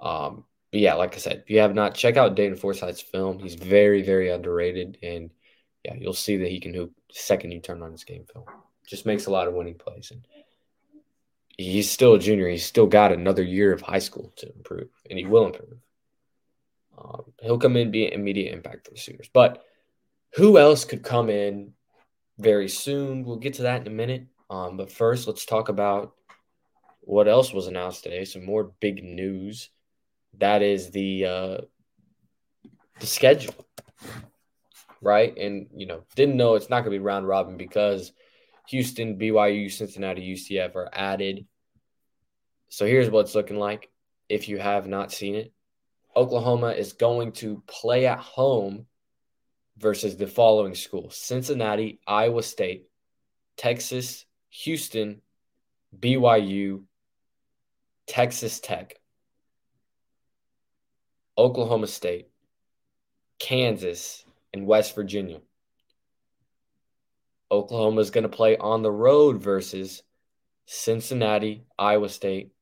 Um, 0.00 0.44
but 0.70 0.80
yeah, 0.80 0.94
like 0.94 1.14
I 1.14 1.18
said, 1.18 1.42
if 1.44 1.50
you 1.50 1.60
have 1.60 1.74
not, 1.74 1.94
check 1.94 2.16
out 2.16 2.34
Dayton 2.34 2.56
Forsythe's 2.56 3.00
film. 3.00 3.38
He's 3.38 3.54
very, 3.54 4.02
very 4.02 4.30
underrated, 4.30 4.98
and 5.02 5.30
yeah, 5.86 5.94
you'll 5.96 6.12
see 6.12 6.36
that 6.38 6.50
he 6.50 6.58
can 6.58 6.74
hoop 6.74 6.92
the 7.08 7.14
second 7.14 7.52
you 7.52 7.60
turn 7.60 7.82
on 7.82 7.92
his 7.92 8.02
game 8.02 8.24
film. 8.32 8.44
Just 8.88 9.06
makes 9.06 9.26
a 9.26 9.30
lot 9.30 9.46
of 9.46 9.54
winning 9.54 9.76
plays, 9.76 10.10
and 10.10 10.26
he's 11.56 11.90
still 11.90 12.14
a 12.14 12.18
junior. 12.18 12.48
He's 12.48 12.66
still 12.66 12.86
got 12.88 13.12
another 13.12 13.42
year 13.42 13.72
of 13.72 13.82
high 13.82 14.00
school 14.00 14.32
to 14.36 14.52
improve, 14.52 14.88
and 15.08 15.16
he 15.18 15.24
will 15.24 15.46
improve. 15.46 15.78
Um, 16.98 17.22
he'll 17.40 17.58
come 17.58 17.76
in, 17.76 17.92
be 17.92 18.06
an 18.06 18.14
immediate 18.14 18.52
impact 18.52 18.86
for 18.86 18.94
the 18.94 18.98
Sooners. 18.98 19.30
But 19.32 19.62
who 20.34 20.58
else 20.58 20.84
could 20.84 21.04
come 21.04 21.30
in 21.30 21.72
very 22.38 22.68
soon? 22.68 23.24
We'll 23.24 23.36
get 23.36 23.54
to 23.54 23.62
that 23.62 23.82
in 23.82 23.86
a 23.86 23.90
minute. 23.90 24.26
Um, 24.50 24.76
but 24.76 24.90
first, 24.90 25.28
let's 25.28 25.46
talk 25.46 25.68
about 25.68 26.14
what 27.00 27.28
else 27.28 27.52
was 27.52 27.68
announced 27.68 28.02
today. 28.02 28.24
Some 28.24 28.44
more 28.44 28.72
big 28.80 29.04
news. 29.04 29.70
That 30.38 30.62
is 30.62 30.90
the 30.90 31.26
uh, 31.26 31.58
the 32.98 33.06
schedule. 33.06 33.54
Right? 35.00 35.36
And 35.36 35.68
you 35.74 35.86
know, 35.86 36.04
didn't 36.14 36.36
know 36.36 36.54
it's 36.54 36.70
not 36.70 36.80
going 36.80 36.92
to 36.92 36.98
be 36.98 37.04
round 37.04 37.26
robin 37.26 37.56
because 37.56 38.12
Houston, 38.68 39.18
BYU, 39.18 39.70
Cincinnati, 39.70 40.34
UCF 40.34 40.74
are 40.74 40.90
added. 40.92 41.46
So 42.68 42.84
here's 42.84 43.10
what 43.10 43.26
it's 43.26 43.34
looking 43.34 43.58
like. 43.58 43.90
If 44.28 44.48
you 44.48 44.58
have 44.58 44.88
not 44.88 45.12
seen 45.12 45.36
it, 45.36 45.52
Oklahoma 46.16 46.70
is 46.70 46.94
going 46.94 47.32
to 47.32 47.62
play 47.66 48.06
at 48.06 48.18
home 48.18 48.86
versus 49.78 50.16
the 50.16 50.26
following 50.26 50.74
schools 50.74 51.16
Cincinnati, 51.16 52.00
Iowa 52.06 52.42
State, 52.42 52.86
Texas, 53.56 54.24
Houston, 54.50 55.20
BYU, 55.98 56.82
Texas 58.06 58.60
Tech, 58.60 58.96
Oklahoma 61.38 61.86
State, 61.86 62.28
Kansas, 63.38 64.25
West 64.64 64.94
Virginia. 64.94 65.40
Oklahoma 67.50 68.00
is 68.00 68.10
going 68.10 68.22
to 68.22 68.28
play 68.28 68.56
on 68.56 68.82
the 68.82 68.90
road 68.90 69.42
versus 69.42 70.02
Cincinnati, 70.66 71.64
Iowa 71.78 72.08
State, 72.08 72.52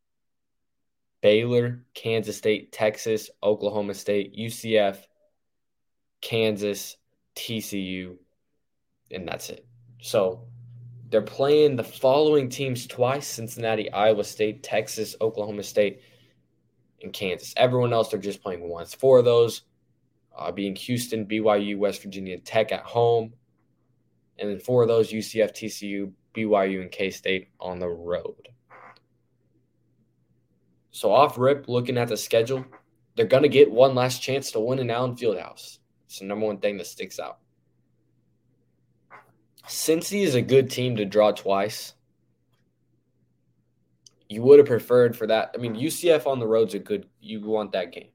Baylor, 1.23 1.85
Kansas 1.95 2.37
State, 2.37 2.73
Texas, 2.73 3.31
Oklahoma 3.43 3.95
State, 3.95 4.37
UCF, 4.37 4.99
Kansas, 6.21 6.97
TCU, 7.35 8.17
and 9.11 9.27
that's 9.27 9.49
it. 9.49 9.67
So 10.03 10.47
they're 11.09 11.23
playing 11.23 11.77
the 11.77 11.85
following 11.85 12.51
teams 12.51 12.87
twice 12.87 13.27
Cincinnati, 13.27 13.91
Iowa 13.91 14.25
State, 14.25 14.63
Texas, 14.63 15.17
Oklahoma 15.21 15.63
State, 15.63 16.03
and 17.03 17.13
Kansas. 17.13 17.55
Everyone 17.57 17.93
else, 17.93 18.09
they're 18.11 18.21
just 18.21 18.43
playing 18.43 18.69
once. 18.69 18.95
Four 18.95 19.21
of 19.21 19.25
those 19.25 19.63
uh, 20.37 20.51
being 20.53 20.75
Houston, 20.77 21.27
BYU, 21.27 21.79
West 21.79 22.03
Virginia, 22.03 22.39
Tech 22.39 22.73
at 22.73 22.83
home. 22.83 23.33
And 24.39 24.51
then 24.51 24.59
four 24.59 24.83
of 24.83 24.89
those 24.89 25.13
UCF, 25.13 25.53
TCU, 25.53 26.13
BYU, 26.35 26.83
and 26.83 26.91
K 26.91 27.11
State 27.11 27.49
on 27.61 27.79
the 27.79 27.89
road. 27.89 28.49
So, 30.91 31.13
off 31.13 31.39
rip, 31.39 31.69
looking 31.69 31.99
at 31.99 32.09
the 32.09 32.17
schedule, 32.17 32.65
they're 33.17 33.27
going 33.27 33.43
to 33.43 33.49
get 33.49 33.71
one 33.71 33.95
last 33.95 34.23
chance 34.23 34.51
to 34.53 34.61
win 34.61 34.79
in 34.79 34.91
Allen 34.91 35.17
Fieldhouse. 35.17 35.79
It's 36.07 36.19
the 36.19 36.25
number 36.25 36.47
one 36.47 36.59
thing 36.59 36.79
that 36.79 36.87
sticks 36.87 37.19
out. 37.19 37.39
Cincy 39.67 40.23
is 40.23 40.35
a 40.35 40.43
good 40.43 40.71
team 40.71 40.97
to 40.97 41.05
draw 41.05 41.33
twice. 41.33 41.95
You 44.29 44.43
would 44.43 44.59
have 44.59 44.67
preferred 44.67 45.17
for 45.17 45.27
that. 45.27 45.53
I 45.55 45.59
mean, 45.59 45.75
UCF 45.75 46.27
on 46.27 46.39
the 46.39 46.47
road's 46.47 46.75
a 46.75 46.79
good. 46.79 47.07
You 47.21 47.41
want 47.41 47.73
that 47.73 47.93
game. 47.93 48.09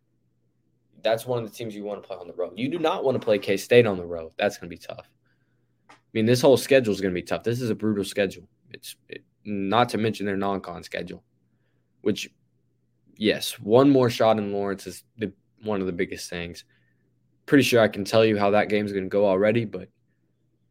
That's 1.04 1.26
one 1.26 1.44
of 1.44 1.50
the 1.50 1.56
teams 1.56 1.76
you 1.76 1.84
want 1.84 2.02
to 2.02 2.08
play 2.08 2.18
on 2.18 2.28
the 2.28 2.34
road. 2.34 2.54
You 2.56 2.70
do 2.70 2.80
not 2.80 3.04
want 3.04 3.20
to 3.20 3.24
play 3.24 3.40
K 3.40 3.58
State 3.58 3.86
on 3.86 3.98
the 3.98 4.06
road. 4.06 4.32
That's 4.38 4.58
going 4.58 4.70
to 4.70 4.76
be 4.76 4.82
tough. 4.82 5.10
I 5.90 5.94
mean, 6.14 6.26
this 6.26 6.42
whole 6.42 6.58
schedule 6.58 6.94
is 6.94 7.02
going 7.02 7.14
to 7.14 7.20
be 7.20 7.26
tough. 7.26 7.44
This 7.44 7.62
is 7.62 7.70
a 7.70 7.76
brutal 7.76 8.04
schedule. 8.04 8.48
It's 8.72 8.96
it, 9.08 9.24
not 9.46 9.90
to 9.90 9.98
mention 9.98 10.26
their 10.26 10.38
non-con 10.38 10.84
schedule, 10.84 11.24
which, 12.02 12.30
yes, 13.16 13.60
one 13.60 13.90
more 13.90 14.10
shot 14.10 14.38
in 14.38 14.52
Lawrence 14.52 14.88
is 14.88 15.04
the, 15.18 15.32
one 15.64 15.82
of 15.82 15.88
the 15.88 15.94
biggest 15.94 16.30
things. 16.30 16.66
Pretty 17.46 17.64
sure 17.64 17.82
I 17.82 17.88
can 17.88 18.06
tell 18.06 18.26
you 18.26 18.38
how 18.38 18.52
that 18.52 18.70
game's 18.70 18.92
going 18.92 19.06
to 19.06 19.10
go 19.10 19.28
already, 19.28 19.66
but 19.66 19.90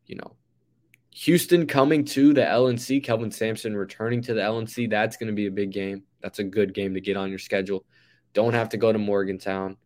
you 0.06 0.16
know, 0.16 0.36
Houston 1.12 1.66
coming 1.66 2.04
to 2.06 2.32
the 2.32 2.42
LNC, 2.42 3.02
Kelvin 3.02 3.30
Sampson 3.30 3.76
returning 3.76 4.22
to 4.22 4.34
the 4.34 4.40
LNC. 4.40 4.88
That's 4.88 5.16
going 5.16 5.28
to 5.28 5.34
be 5.34 5.46
a 5.46 5.50
big 5.50 5.72
game. 5.72 6.04
That's 6.20 6.38
a 6.38 6.44
good 6.44 6.74
game 6.74 6.94
to 6.94 7.00
get 7.00 7.16
on 7.16 7.30
your 7.30 7.38
schedule. 7.38 7.84
Don't 8.34 8.54
have 8.54 8.68
to 8.70 8.76
go 8.76 8.92
to 8.92 8.98
Morgantown. 8.98 9.76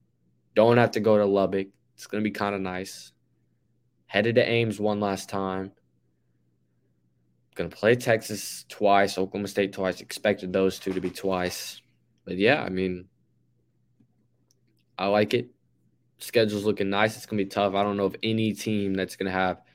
Don't 0.55 0.77
have 0.77 0.93
to 0.93 1.01
go 1.01 1.19
to 1.19 1.27
Lubbock. 1.27 1.69
It's 1.95 2.07
going 2.07 2.23
to 2.23 2.29
be 2.29 2.33
kind 2.33 2.55
of 2.55 2.61
nice. 2.61 3.13
Headed 4.07 4.35
to 4.37 4.49
Ames 4.49 4.79
one 4.79 5.01
last 5.01 5.29
time. 5.29 5.73
Going 7.55 7.71
to 7.71 7.77
play 7.77 7.97
Texas 7.97 8.65
twice, 8.69 9.19
Oklahoma 9.19 9.49
State 9.49 9.73
twice. 9.73 10.01
Expected 10.01 10.53
those 10.53 10.79
two 10.79 10.93
to 10.93 11.01
be 11.01 11.11
twice. 11.11 11.81
But 12.25 12.37
yeah, 12.37 12.63
I 12.63 12.69
mean, 12.71 13.07
I 14.99 15.07
like 15.07 15.35
it. 15.35 15.51
Schedule's 16.19 16.65
looking 16.65 16.91
nice. 16.91 17.17
It's 17.17 17.27
going 17.27 17.39
to 17.39 17.45
be 17.45 17.51
tough. 17.51 17.75
I 17.75 17.83
don't 17.83 17.97
know 17.97 18.07
if 18.07 18.15
any 18.23 18.53
team 18.53 18.95
that's 18.95 19.17
going 19.17 19.27
to 19.27 19.33
have 19.33 19.59
I– 19.59 19.61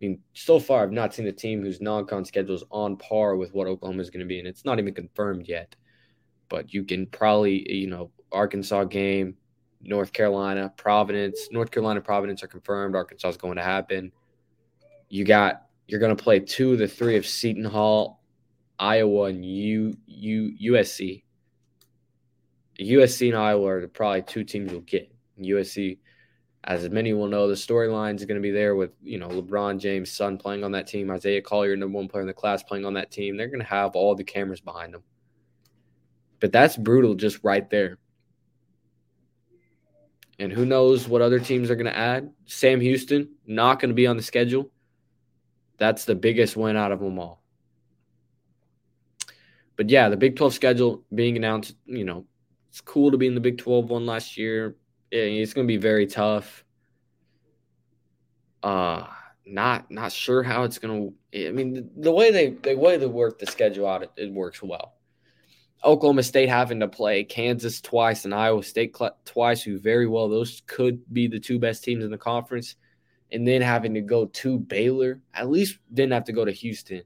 mean, 0.00 0.18
so 0.34 0.58
far, 0.58 0.82
I've 0.82 0.90
not 0.90 1.14
seen 1.14 1.28
a 1.28 1.32
team 1.32 1.62
whose 1.62 1.80
non 1.80 2.06
con 2.06 2.24
schedule 2.24 2.56
is 2.56 2.64
on 2.70 2.96
par 2.96 3.36
with 3.36 3.54
what 3.54 3.68
Oklahoma 3.68 4.02
is 4.02 4.10
going 4.10 4.20
to 4.20 4.26
be. 4.26 4.40
And 4.40 4.48
it's 4.48 4.64
not 4.64 4.80
even 4.80 4.94
confirmed 4.94 5.46
yet. 5.46 5.76
But 6.48 6.74
you 6.74 6.84
can 6.84 7.06
probably, 7.06 7.72
you 7.72 7.86
know, 7.88 8.10
Arkansas 8.32 8.84
game, 8.84 9.36
North 9.82 10.12
Carolina, 10.12 10.72
Providence. 10.76 11.48
North 11.50 11.70
Carolina, 11.70 12.00
Providence 12.00 12.42
are 12.42 12.48
confirmed. 12.48 12.94
Arkansas 12.94 13.28
is 13.28 13.36
going 13.36 13.56
to 13.56 13.62
happen. 13.62 14.12
You 15.08 15.24
got, 15.24 15.66
you're 15.86 16.00
going 16.00 16.16
to 16.16 16.22
play 16.22 16.40
two 16.40 16.72
of 16.72 16.78
the 16.78 16.88
three 16.88 17.16
of 17.16 17.26
Seton 17.26 17.64
Hall, 17.64 18.22
Iowa, 18.78 19.24
and 19.24 19.44
U, 19.44 19.94
U, 20.06 20.72
USC. 20.72 21.22
USC 22.80 23.28
and 23.28 23.36
Iowa 23.36 23.66
are 23.66 23.88
probably 23.88 24.22
two 24.22 24.44
teams 24.44 24.72
you'll 24.72 24.80
get. 24.80 25.12
USC 25.40 25.98
as 26.64 26.88
many 26.90 27.12
will 27.12 27.26
know, 27.26 27.48
the 27.48 27.54
storyline 27.54 28.14
is 28.14 28.24
going 28.24 28.36
to 28.36 28.42
be 28.42 28.52
there 28.52 28.76
with 28.76 28.92
you 29.02 29.18
know 29.18 29.28
LeBron 29.28 29.80
James' 29.80 30.12
son 30.12 30.38
playing 30.38 30.62
on 30.62 30.72
that 30.72 30.86
team, 30.86 31.10
Isaiah 31.10 31.42
Collier, 31.42 31.76
number 31.76 31.96
one 31.96 32.08
player 32.08 32.22
in 32.22 32.28
the 32.28 32.32
class, 32.32 32.62
playing 32.62 32.84
on 32.84 32.94
that 32.94 33.10
team. 33.10 33.36
They're 33.36 33.48
going 33.48 33.60
to 33.60 33.66
have 33.66 33.96
all 33.96 34.14
the 34.14 34.24
cameras 34.24 34.60
behind 34.60 34.94
them. 34.94 35.02
But 36.38 36.52
that's 36.52 36.76
brutal, 36.76 37.14
just 37.14 37.42
right 37.42 37.68
there. 37.68 37.98
And 40.42 40.52
who 40.52 40.66
knows 40.66 41.08
what 41.08 41.22
other 41.22 41.38
teams 41.38 41.70
are 41.70 41.76
going 41.76 41.86
to 41.86 41.96
add? 41.96 42.30
Sam 42.46 42.80
Houston 42.80 43.28
not 43.46 43.80
going 43.80 43.90
to 43.90 43.94
be 43.94 44.06
on 44.06 44.16
the 44.16 44.22
schedule. 44.22 44.70
That's 45.78 46.04
the 46.04 46.14
biggest 46.14 46.56
win 46.56 46.76
out 46.76 46.92
of 46.92 47.00
them 47.00 47.18
all. 47.18 47.42
But 49.76 49.88
yeah, 49.88 50.08
the 50.08 50.16
Big 50.16 50.36
12 50.36 50.54
schedule 50.54 51.04
being 51.14 51.36
announced, 51.36 51.76
you 51.86 52.04
know, 52.04 52.26
it's 52.68 52.80
cool 52.80 53.10
to 53.10 53.16
be 53.16 53.26
in 53.26 53.34
the 53.34 53.40
Big 53.40 53.58
12 53.58 53.90
one 53.90 54.06
last 54.06 54.36
year 54.36 54.76
it's 55.12 55.52
going 55.52 55.66
to 55.66 55.72
be 55.72 55.76
very 55.76 56.06
tough. 56.06 56.64
Uh, 58.62 59.06
not 59.44 59.90
not 59.90 60.12
sure 60.12 60.42
how 60.42 60.62
it's 60.64 60.78
going 60.78 61.12
to. 61.32 61.48
I 61.48 61.50
mean, 61.50 61.74
the, 61.74 61.88
the, 61.96 62.12
way 62.12 62.30
they 62.30 62.50
the 62.50 62.76
way 62.76 62.96
they 62.96 63.06
work 63.06 63.38
the 63.38 63.46
schedule 63.46 63.86
out, 63.86 64.02
it, 64.02 64.10
it, 64.16 64.32
works 64.32 64.62
well. 64.62 64.94
Oklahoma 65.84 66.22
State 66.22 66.48
having 66.48 66.80
to 66.80 66.88
play 66.88 67.24
Kansas 67.24 67.80
twice 67.80 68.24
and 68.24 68.34
Iowa 68.34 68.62
State 68.62 68.96
cl- 68.96 69.16
twice, 69.24 69.62
who 69.62 69.78
very 69.78 70.06
well 70.06 70.28
those 70.28 70.62
could 70.66 71.02
be 71.12 71.26
the 71.26 71.40
two 71.40 71.58
best 71.58 71.82
teams 71.82 72.04
in 72.04 72.10
the 72.10 72.18
conference, 72.18 72.76
and 73.30 73.46
then 73.46 73.62
having 73.62 73.94
to 73.94 74.00
go 74.00 74.26
to 74.26 74.58
Baylor. 74.58 75.20
At 75.34 75.50
least 75.50 75.78
didn't 75.92 76.12
have 76.12 76.24
to 76.24 76.32
go 76.32 76.44
to 76.44 76.52
Houston, 76.52 77.02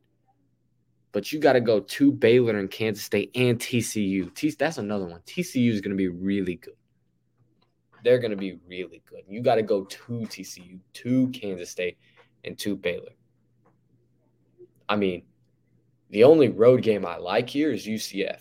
but 1.12 1.32
you 1.32 1.38
got 1.38 1.54
to 1.54 1.60
go 1.60 1.80
to 1.80 2.12
Baylor 2.12 2.58
and 2.58 2.70
Kansas 2.70 3.04
State 3.04 3.30
and 3.34 3.58
TCU. 3.58 4.34
T- 4.34 4.54
that's 4.58 4.78
another 4.78 5.06
one. 5.06 5.20
TCU 5.26 5.70
is 5.70 5.80
going 5.80 5.92
to 5.92 5.96
be 5.96 6.08
really 6.08 6.56
good 6.56 6.74
they're 8.06 8.20
going 8.20 8.30
to 8.30 8.36
be 8.36 8.56
really 8.68 9.02
good. 9.10 9.22
You 9.28 9.42
got 9.42 9.56
to 9.56 9.62
go 9.62 9.82
to 9.82 9.98
TCU, 9.98 10.78
to 10.92 11.28
Kansas 11.30 11.70
State, 11.70 11.98
and 12.44 12.56
to 12.60 12.76
Baylor. 12.76 13.10
I 14.88 14.94
mean, 14.94 15.24
the 16.10 16.22
only 16.22 16.48
road 16.48 16.82
game 16.82 17.04
I 17.04 17.16
like 17.16 17.50
here 17.50 17.72
is 17.72 17.84
UCF. 17.84 18.38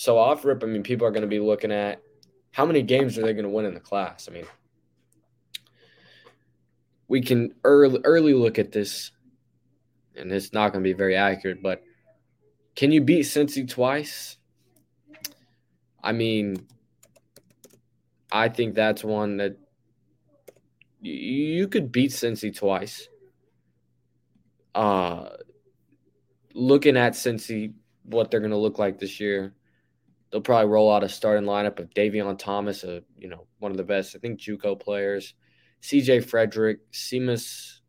So 0.00 0.16
off 0.16 0.46
rip, 0.46 0.64
I 0.64 0.66
mean, 0.66 0.82
people 0.82 1.06
are 1.06 1.10
going 1.10 1.20
to 1.20 1.28
be 1.28 1.40
looking 1.40 1.70
at 1.70 2.00
how 2.52 2.64
many 2.64 2.80
games 2.80 3.18
are 3.18 3.20
they 3.20 3.34
going 3.34 3.44
to 3.44 3.50
win 3.50 3.66
in 3.66 3.74
the 3.74 3.80
class. 3.80 4.30
I 4.30 4.32
mean, 4.32 4.46
we 7.06 7.20
can 7.20 7.52
early 7.64 8.00
early 8.04 8.32
look 8.32 8.58
at 8.58 8.72
this, 8.72 9.10
and 10.16 10.32
it's 10.32 10.54
not 10.54 10.72
going 10.72 10.82
to 10.82 10.88
be 10.88 10.94
very 10.94 11.16
accurate, 11.16 11.62
but 11.62 11.82
can 12.76 12.92
you 12.92 13.02
beat 13.02 13.26
Cincy 13.26 13.68
twice? 13.68 14.38
I 16.02 16.12
mean, 16.12 16.66
I 18.32 18.48
think 18.48 18.74
that's 18.74 19.04
one 19.04 19.36
that 19.36 19.58
you 21.02 21.68
could 21.68 21.92
beat 21.92 22.12
Cincy 22.12 22.56
twice. 22.56 23.06
Uh, 24.74 25.28
looking 26.54 26.96
at 26.96 27.12
Cincy, 27.12 27.74
what 28.04 28.30
they're 28.30 28.40
going 28.40 28.50
to 28.50 28.56
look 28.56 28.78
like 28.78 28.98
this 28.98 29.20
year, 29.20 29.52
they'll 30.30 30.40
probably 30.40 30.70
roll 30.70 30.92
out 30.92 31.04
a 31.04 31.08
starting 31.08 31.44
lineup 31.44 31.78
of 31.78 31.90
Davion 31.90 32.38
Thomas, 32.38 32.84
a 32.84 33.02
you 33.18 33.28
know 33.28 33.46
one 33.58 33.70
of 33.70 33.76
the 33.76 33.84
best, 33.84 34.14
I 34.16 34.18
think, 34.18 34.40
JUCO 34.40 34.80
players, 34.80 35.34
C.J. 35.80 36.20
Fredrick, 36.20 36.78
Simas 36.92 37.80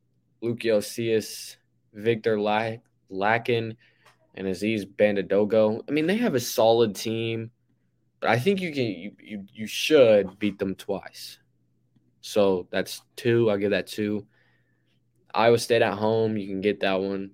Lukosius, 0.43 1.55
Viktor 1.93 2.37
Lakhin, 2.37 3.75
and 4.35 4.47
Aziz 4.47 4.85
Bandaogo. 4.85 5.81
I 5.87 5.91
mean, 5.91 6.07
they 6.07 6.17
have 6.17 6.35
a 6.35 6.39
solid 6.39 6.95
team. 6.95 7.51
But 8.19 8.29
I 8.29 8.39
think 8.39 8.61
you 8.61 8.71
can 8.71 8.85
you, 8.85 9.11
you 9.19 9.45
you 9.51 9.67
should 9.67 10.37
beat 10.37 10.59
them 10.59 10.75
twice. 10.75 11.39
So 12.21 12.67
that's 12.71 13.01
two. 13.15 13.49
I'll 13.49 13.57
give 13.57 13.71
that 13.71 13.87
two. 13.87 14.27
Iowa 15.33 15.57
State 15.57 15.81
at 15.81 15.97
home, 15.97 16.37
you 16.37 16.47
can 16.47 16.61
get 16.61 16.81
that 16.81 17.01
one. 17.01 17.31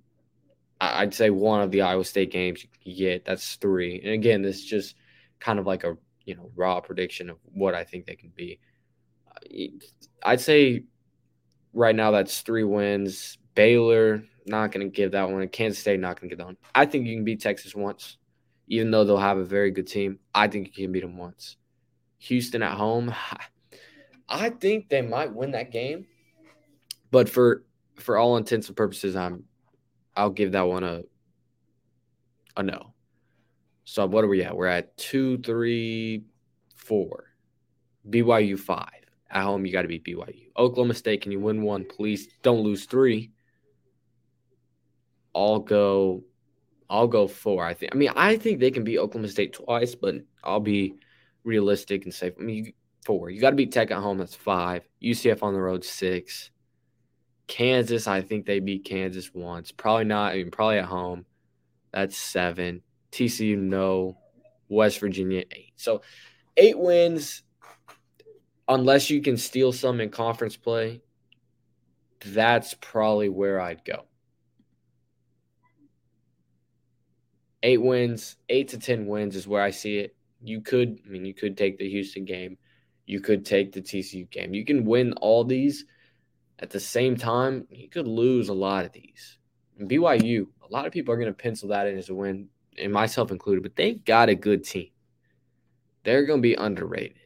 I'd 0.79 1.13
say 1.13 1.29
one 1.29 1.62
of 1.62 1.72
the 1.72 1.81
Iowa 1.81 2.05
State 2.05 2.31
games 2.31 2.65
you 2.84 2.96
get. 2.96 3.25
That's 3.25 3.55
three. 3.55 4.00
And 4.03 4.13
again, 4.13 4.41
this 4.41 4.57
is 4.57 4.65
just 4.65 4.96
kind 5.39 5.60
of 5.60 5.65
like 5.65 5.84
a 5.84 5.98
you 6.25 6.36
know 6.36 6.51
raw 6.55 6.79
prediction 6.81 7.29
of 7.29 7.38
what 7.53 7.74
I 7.74 7.84
think 7.84 8.05
they 8.05 8.15
can 8.15 8.31
be. 8.36 8.60
I'd 10.24 10.41
say 10.41 10.84
right 11.74 11.96
now 11.96 12.12
that's 12.12 12.41
three 12.41 12.63
wins. 12.63 13.38
Baylor 13.55 14.24
not 14.46 14.72
going 14.72 14.86
to 14.86 14.96
give 14.96 15.12
that 15.12 15.29
one. 15.29 15.48
Kansas 15.50 15.79
State 15.79 16.00
not 16.00 16.19
going 16.19 16.29
to 16.29 16.36
get 16.36 16.39
that 16.39 16.48
one. 16.48 16.57
I 16.75 16.86
think 16.86 17.05
you 17.05 17.15
can 17.15 17.25
beat 17.25 17.41
Texas 17.41 17.75
once, 17.75 18.17
even 18.67 18.91
though 18.91 19.03
they'll 19.03 19.17
have 19.17 19.38
a 19.38 19.43
very 19.43 19.72
good 19.72 19.88
team. 19.88 20.19
I 20.34 20.48
think 20.48 20.77
you 20.77 20.86
can 20.86 20.91
beat 20.91 21.01
them 21.01 21.17
once. 21.17 21.57
Houston 22.19 22.63
at 22.63 22.77
home, 22.77 23.13
I 24.29 24.50
think 24.50 24.89
they 24.89 25.01
might 25.01 25.34
win 25.34 25.51
that 25.51 25.72
game, 25.72 26.05
but 27.12 27.29
for 27.29 27.63
for 27.96 28.17
all 28.17 28.38
intents 28.38 28.67
and 28.67 28.75
purposes, 28.75 29.15
I'm 29.15 29.46
I'll 30.17 30.31
give 30.31 30.51
that 30.53 30.67
one 30.67 30.83
a 30.83 31.03
a 32.57 32.63
no. 32.63 32.93
So 33.86 34.05
what 34.07 34.24
are 34.24 34.27
we 34.27 34.43
at? 34.43 34.57
We're 34.57 34.67
at 34.67 34.97
two, 34.97 35.38
three, 35.38 36.24
four. 36.75 37.25
BYU 38.09 38.59
five. 38.59 38.89
At 39.29 39.43
home, 39.43 39.65
you 39.65 39.71
got 39.71 39.83
to 39.83 39.88
beat 39.88 40.05
BYU. 40.05 40.47
Oklahoma 40.57 40.93
State, 40.93 41.21
can 41.21 41.31
you 41.31 41.39
win 41.39 41.62
one? 41.62 41.86
Please 41.86 42.27
don't 42.41 42.62
lose 42.62 42.86
three. 42.86 43.31
I'll 45.36 45.59
go. 45.59 46.24
I'll 46.89 47.07
go 47.07 47.27
four. 47.27 47.63
I 47.63 47.74
think. 47.74 47.93
I 47.93 47.97
mean, 47.97 48.12
I 48.15 48.38
think 48.38 48.59
they 48.59 48.71
can 48.71 48.83
beat 48.83 48.97
Oklahoma 48.97 49.29
State 49.29 49.53
twice, 49.53 49.93
but 49.93 50.15
I'll 50.43 50.59
be 50.59 50.95
realistic 51.43 52.05
and 52.05 52.13
say. 52.13 52.31
I 52.38 52.41
mean, 52.41 52.74
four. 53.05 53.29
You 53.29 53.39
got 53.39 53.51
to 53.51 53.55
beat 53.55 53.71
Tech 53.71 53.91
at 53.91 54.01
home. 54.01 54.17
That's 54.17 54.36
five. 54.36 54.88
UCF 55.03 55.43
on 55.43 55.53
the 55.53 55.62
road 55.62 55.86
six. 55.86 56.50
Kansas, 57.48 58.08
I 58.08 58.22
think 58.22 58.46
they 58.46 58.60
beat 58.60 58.84
Kansas 58.84 59.34
once. 59.34 59.72
Probably 59.72 60.04
not. 60.04 60.34
I 60.34 60.38
mean, 60.38 60.51
probably 60.51 60.80
at 60.80 60.86
home. 60.86 61.25
That's 61.92 62.18
seven. 62.18 62.82
TCU, 63.12 63.58
no. 63.58 64.18
West 64.70 65.00
Virginia, 65.00 65.44
eight. 65.51 65.74
So 65.77 66.01
eight 66.58 66.77
wins, 66.77 67.44
unless 68.68 69.10
you 69.10 69.22
can 69.22 69.38
steal 69.38 69.72
some 69.72 70.01
in 70.01 70.10
conference 70.10 70.58
play, 70.58 71.01
that's 72.25 72.75
probably 72.82 73.30
where 73.30 73.62
I'd 73.62 73.86
go. 73.86 74.06
Eight 77.63 77.82
wins, 77.82 78.36
eight 78.50 78.70
to 78.70 78.77
10 78.77 79.08
wins 79.08 79.36
is 79.36 79.48
where 79.48 79.63
I 79.63 79.72
see 79.72 79.98
it. 80.00 80.16
You 80.42 80.62
could, 80.62 81.00
I 81.06 81.10
mean, 81.10 81.25
you 81.25 81.34
could 81.34 81.58
take 81.58 81.77
the 81.77 81.89
Houston 81.89 82.25
game. 82.25 82.58
You 83.06 83.22
could 83.22 83.46
take 83.46 83.72
the 83.72 83.82
TCU 83.82 84.30
game. 84.30 84.54
You 84.54 84.66
can 84.66 84.86
win 84.86 85.13
all 85.13 85.44
these 85.44 85.86
at 86.59 86.69
the 86.69 86.79
same 86.79 87.15
time. 87.15 87.67
You 87.69 87.89
could 87.89 88.07
lose 88.07 88.49
a 88.49 88.53
lot 88.53 88.85
of 88.85 88.91
these. 88.91 89.37
And 89.77 89.89
BYU, 89.89 90.47
a 90.67 90.71
lot 90.71 90.85
of 90.85 90.91
people 90.93 91.13
are 91.13 91.17
going 91.17 91.31
to 91.31 91.33
pencil 91.33 91.69
that 91.69 91.87
in 91.87 91.97
as 91.97 92.09
a 92.09 92.15
win, 92.15 92.49
and 92.77 92.91
myself 92.91 93.31
included, 93.31 93.63
but 93.63 93.75
they 93.75 93.93
got 93.93 94.29
a 94.29 94.35
good 94.35 94.63
team. 94.63 94.89
They're 96.03 96.25
going 96.25 96.39
to 96.39 96.47
be 96.47 96.53
underrated, 96.53 97.17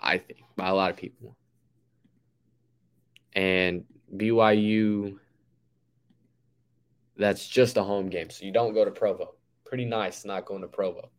I 0.00 0.18
think, 0.18 0.40
by 0.56 0.68
a 0.68 0.74
lot 0.74 0.90
of 0.90 0.96
people. 0.96 1.36
And 3.32 3.84
BYU, 4.14 5.18
that's 7.16 7.46
just 7.46 7.76
a 7.76 7.82
home 7.82 8.08
game. 8.08 8.30
So 8.30 8.44
you 8.44 8.52
don't 8.52 8.74
go 8.74 8.84
to 8.84 8.90
Provo. 8.90 9.34
Pretty 9.64 9.84
nice 9.84 10.24
not 10.24 10.46
going 10.46 10.62
to 10.62 10.68
Provo 10.68 11.10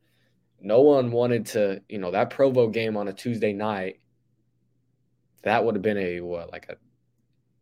no 0.59 0.81
one 0.81 1.11
wanted 1.11 1.45
to, 1.47 1.81
you 1.87 1.97
know, 1.99 2.11
that 2.11 2.29
Provo 2.29 2.67
game 2.67 2.97
on 2.97 3.07
a 3.07 3.13
Tuesday 3.13 3.53
night, 3.53 3.99
that 5.43 5.63
would 5.63 5.75
have 5.75 5.81
been 5.81 5.97
a 5.97 6.19
what, 6.21 6.51
like 6.51 6.67
a 6.69 6.77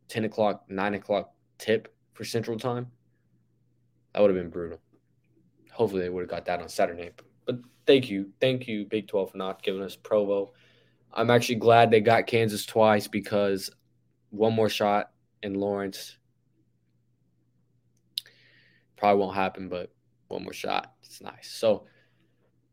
10 0.08 0.26
o'clock, 0.26 0.64
9 0.70 0.94
o'clock 0.96 1.32
tip 1.58 1.94
for 2.14 2.24
Central 2.24 2.58
Time. 2.58 2.92
That 4.14 4.22
would 4.22 4.30
have 4.30 4.40
been 4.40 4.50
brutal. 4.50 4.80
Hopefully 5.72 6.02
they 6.02 6.10
would 6.10 6.22
have 6.22 6.30
got 6.30 6.46
that 6.46 6.62
on 6.62 6.70
Saturday. 6.70 7.12
But 7.46 7.60
thank 7.86 8.10
you. 8.10 8.32
Thank 8.40 8.68
you, 8.68 8.86
Big 8.86 9.08
12, 9.08 9.32
for 9.32 9.38
not 9.38 9.62
giving 9.62 9.82
us 9.82 9.96
Provo. 9.96 10.54
I'm 11.14 11.30
actually 11.30 11.56
glad 11.56 11.92
they 11.92 12.02
got 12.02 12.28
Kansas 12.28 12.66
twice 12.66 13.08
because 13.08 13.70
one 14.30 14.54
more 14.54 14.70
shot 14.70 15.12
in 15.44 15.54
Lawrence 15.54 16.18
probably 18.96 19.22
won't 19.22 19.36
happen, 19.36 19.70
but 19.70 19.92
one 20.28 20.44
more 20.44 20.53
shot. 20.53 20.94
It's 21.03 21.22
nice. 21.22 21.51
So 21.51 21.86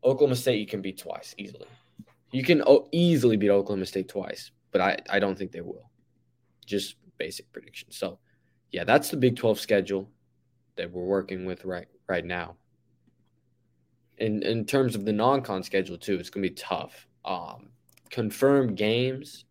Oklahoma 0.03 0.35
State 0.35 0.59
you 0.59 0.67
can 0.67 0.81
beat 0.81 0.97
twice 0.97 1.35
easily. 1.37 1.67
You 2.31 2.43
can 2.43 2.63
easily 2.91 3.37
beat 3.37 3.49
Oklahoma 3.49 3.85
State 3.85 4.09
twice, 4.09 4.51
but 4.71 4.81
I, 4.81 4.97
I 5.09 5.19
don't 5.19 5.37
think 5.37 5.51
they 5.51 5.61
will. 5.61 5.89
Just 6.65 6.95
basic 7.17 7.51
prediction. 7.51 7.91
So, 7.91 8.19
yeah, 8.71 8.83
that's 8.83 9.09
the 9.09 9.17
Big 9.17 9.35
12 9.35 9.59
schedule 9.59 10.09
that 10.75 10.91
we're 10.91 11.03
working 11.03 11.45
with 11.45 11.65
right 11.65 11.87
right 12.07 12.25
now. 12.25 12.55
In 14.17 14.43
in 14.43 14.65
terms 14.65 14.95
of 14.95 15.05
the 15.05 15.13
non-con 15.13 15.63
schedule 15.63 15.97
too, 15.97 16.15
it's 16.15 16.29
going 16.29 16.43
to 16.43 16.49
be 16.49 16.55
tough. 16.55 17.07
Um, 17.25 17.69
confirmed 18.09 18.77
games 18.77 19.45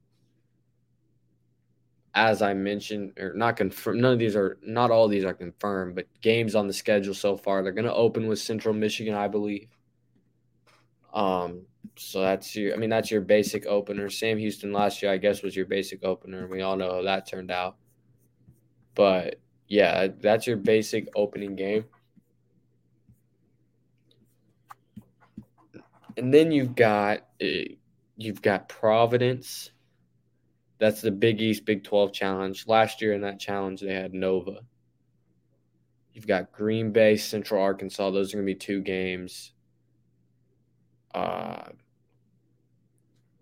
as 2.15 2.43
I 2.43 2.53
mentioned, 2.55 3.19
or 3.19 3.33
not 3.35 3.57
confirmed. 3.57 4.01
None 4.01 4.13
of 4.13 4.19
these 4.19 4.37
are, 4.37 4.59
not 4.63 4.91
all 4.91 5.09
these 5.09 5.25
are 5.25 5.33
confirmed, 5.33 5.95
but 5.95 6.07
games 6.21 6.55
on 6.55 6.67
the 6.67 6.73
schedule 6.73 7.15
so 7.15 7.37
far. 7.37 7.63
They're 7.63 7.73
going 7.73 7.87
to 7.87 7.95
open 7.95 8.27
with 8.27 8.39
Central 8.39 8.75
Michigan, 8.75 9.15
I 9.15 9.29
believe. 9.29 9.69
Um, 11.13 11.63
so 11.97 12.23
that's 12.23 12.57
your, 12.57 12.75
I 12.75 12.77
mean, 12.77 12.91
that's 12.91 13.11
your 13.11 13.21
basic 13.21 13.67
opener. 13.67 14.09
Sam 14.09 14.39
Houston 14.39 14.73
last 14.73 15.03
year, 15.03 15.13
I 15.13 15.19
guess, 15.19 15.43
was 15.43 15.55
your 15.55 15.67
basic 15.67 16.05
opener. 16.05 16.43
And 16.43 16.51
we 16.51 16.63
all 16.63 16.77
know 16.77 16.91
how 16.91 17.03
that 17.03 17.29
turned 17.29 17.51
out. 17.51 17.77
But 18.95 19.41
yeah, 19.69 20.09
that's 20.21 20.47
your 20.47 20.57
basic 20.57 21.09
opening 21.15 21.57
game. 21.57 21.85
And 26.17 26.33
then 26.33 26.53
you've 26.53 26.75
got 26.75 27.27
eh, 27.41 27.77
you've 28.17 28.43
got 28.43 28.69
Providence. 28.69 29.71
That's 30.79 31.01
the 31.01 31.11
Big 31.11 31.41
East 31.41 31.65
Big 31.65 31.85
12 31.85 32.13
challenge. 32.13 32.67
Last 32.67 33.01
year 33.01 33.15
in 33.15 33.23
that 33.23 33.39
challenge, 33.39 33.81
they 33.81 33.95
had 33.95 34.13
Nova. 34.13 34.59
You've 36.13 36.27
got 36.27 36.53
Green 36.53 36.93
Bay, 36.93 37.17
Central 37.17 37.63
Arkansas. 37.63 38.11
Those 38.11 38.35
are 38.35 38.37
going 38.37 38.47
to 38.47 38.53
be 38.53 38.59
two 38.59 38.83
games 38.83 39.52
uh, 41.15 41.65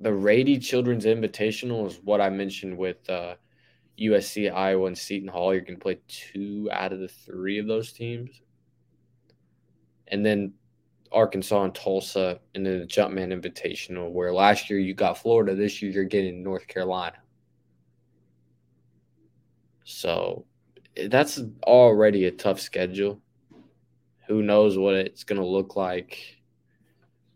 the 0.01 0.13
Rady 0.13 0.59
Children's 0.59 1.05
Invitational 1.05 1.87
is 1.87 2.01
what 2.03 2.21
I 2.21 2.31
mentioned 2.31 2.77
with 2.77 3.09
uh, 3.09 3.35
USC, 4.01 4.53
Iowa, 4.53 4.87
and 4.87 4.97
Seton 4.97 5.29
Hall. 5.29 5.53
You're 5.53 5.63
going 5.63 5.77
to 5.77 5.83
play 5.83 6.01
two 6.09 6.69
out 6.73 6.93
of 6.93 7.01
the 7.01 7.09
three 7.09 7.59
of 7.59 7.67
those 7.67 7.93
teams. 7.93 8.41
And 10.09 10.25
then 10.25 10.55
Arkansas 11.13 11.65
and 11.65 11.75
Tulsa, 11.75 12.41
and 12.55 12.65
then 12.65 12.81
the 12.81 12.87
Jumpman 12.87 13.33
Invitational, 13.33 14.11
where 14.11 14.33
last 14.33 14.71
year 14.71 14.79
you 14.79 14.95
got 14.95 15.19
Florida, 15.19 15.55
this 15.55 15.83
year 15.83 15.93
you're 15.93 16.05
getting 16.05 16.43
North 16.43 16.67
Carolina. 16.67 17.19
So 19.85 20.47
that's 21.09 21.41
already 21.65 22.25
a 22.25 22.31
tough 22.31 22.61
schedule. 22.61 23.21
Who 24.29 24.43
knows 24.43 24.79
what 24.79 24.95
it's 24.95 25.25
going 25.25 25.41
to 25.41 25.47
look 25.47 25.77
like 25.77 26.40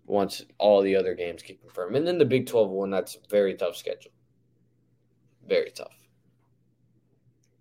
once 0.07 0.45
all 0.59 0.83
the 0.83 0.97
other 0.97 1.15
games 1.15 1.43
get 1.43 1.61
confirmed. 1.61 1.97
And 1.97 2.07
then 2.07 2.19
the 2.19 2.25
Big 2.25 2.47
12 2.47 2.71
one, 2.71 2.91
that's 2.91 3.19
very 3.31 3.55
tough 3.55 3.77
schedule. 3.77 4.13
Very 5.47 5.71
tough. 5.71 5.95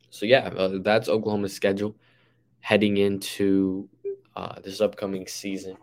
So, 0.09 0.25
yeah, 0.25 0.47
uh, 0.47 0.79
that's 0.81 1.09
Oklahoma's 1.09 1.53
schedule 1.53 1.95
heading 2.59 2.97
into 2.97 3.89
uh, 4.35 4.59
this 4.61 4.79
upcoming 4.79 5.27
season, 5.27 5.75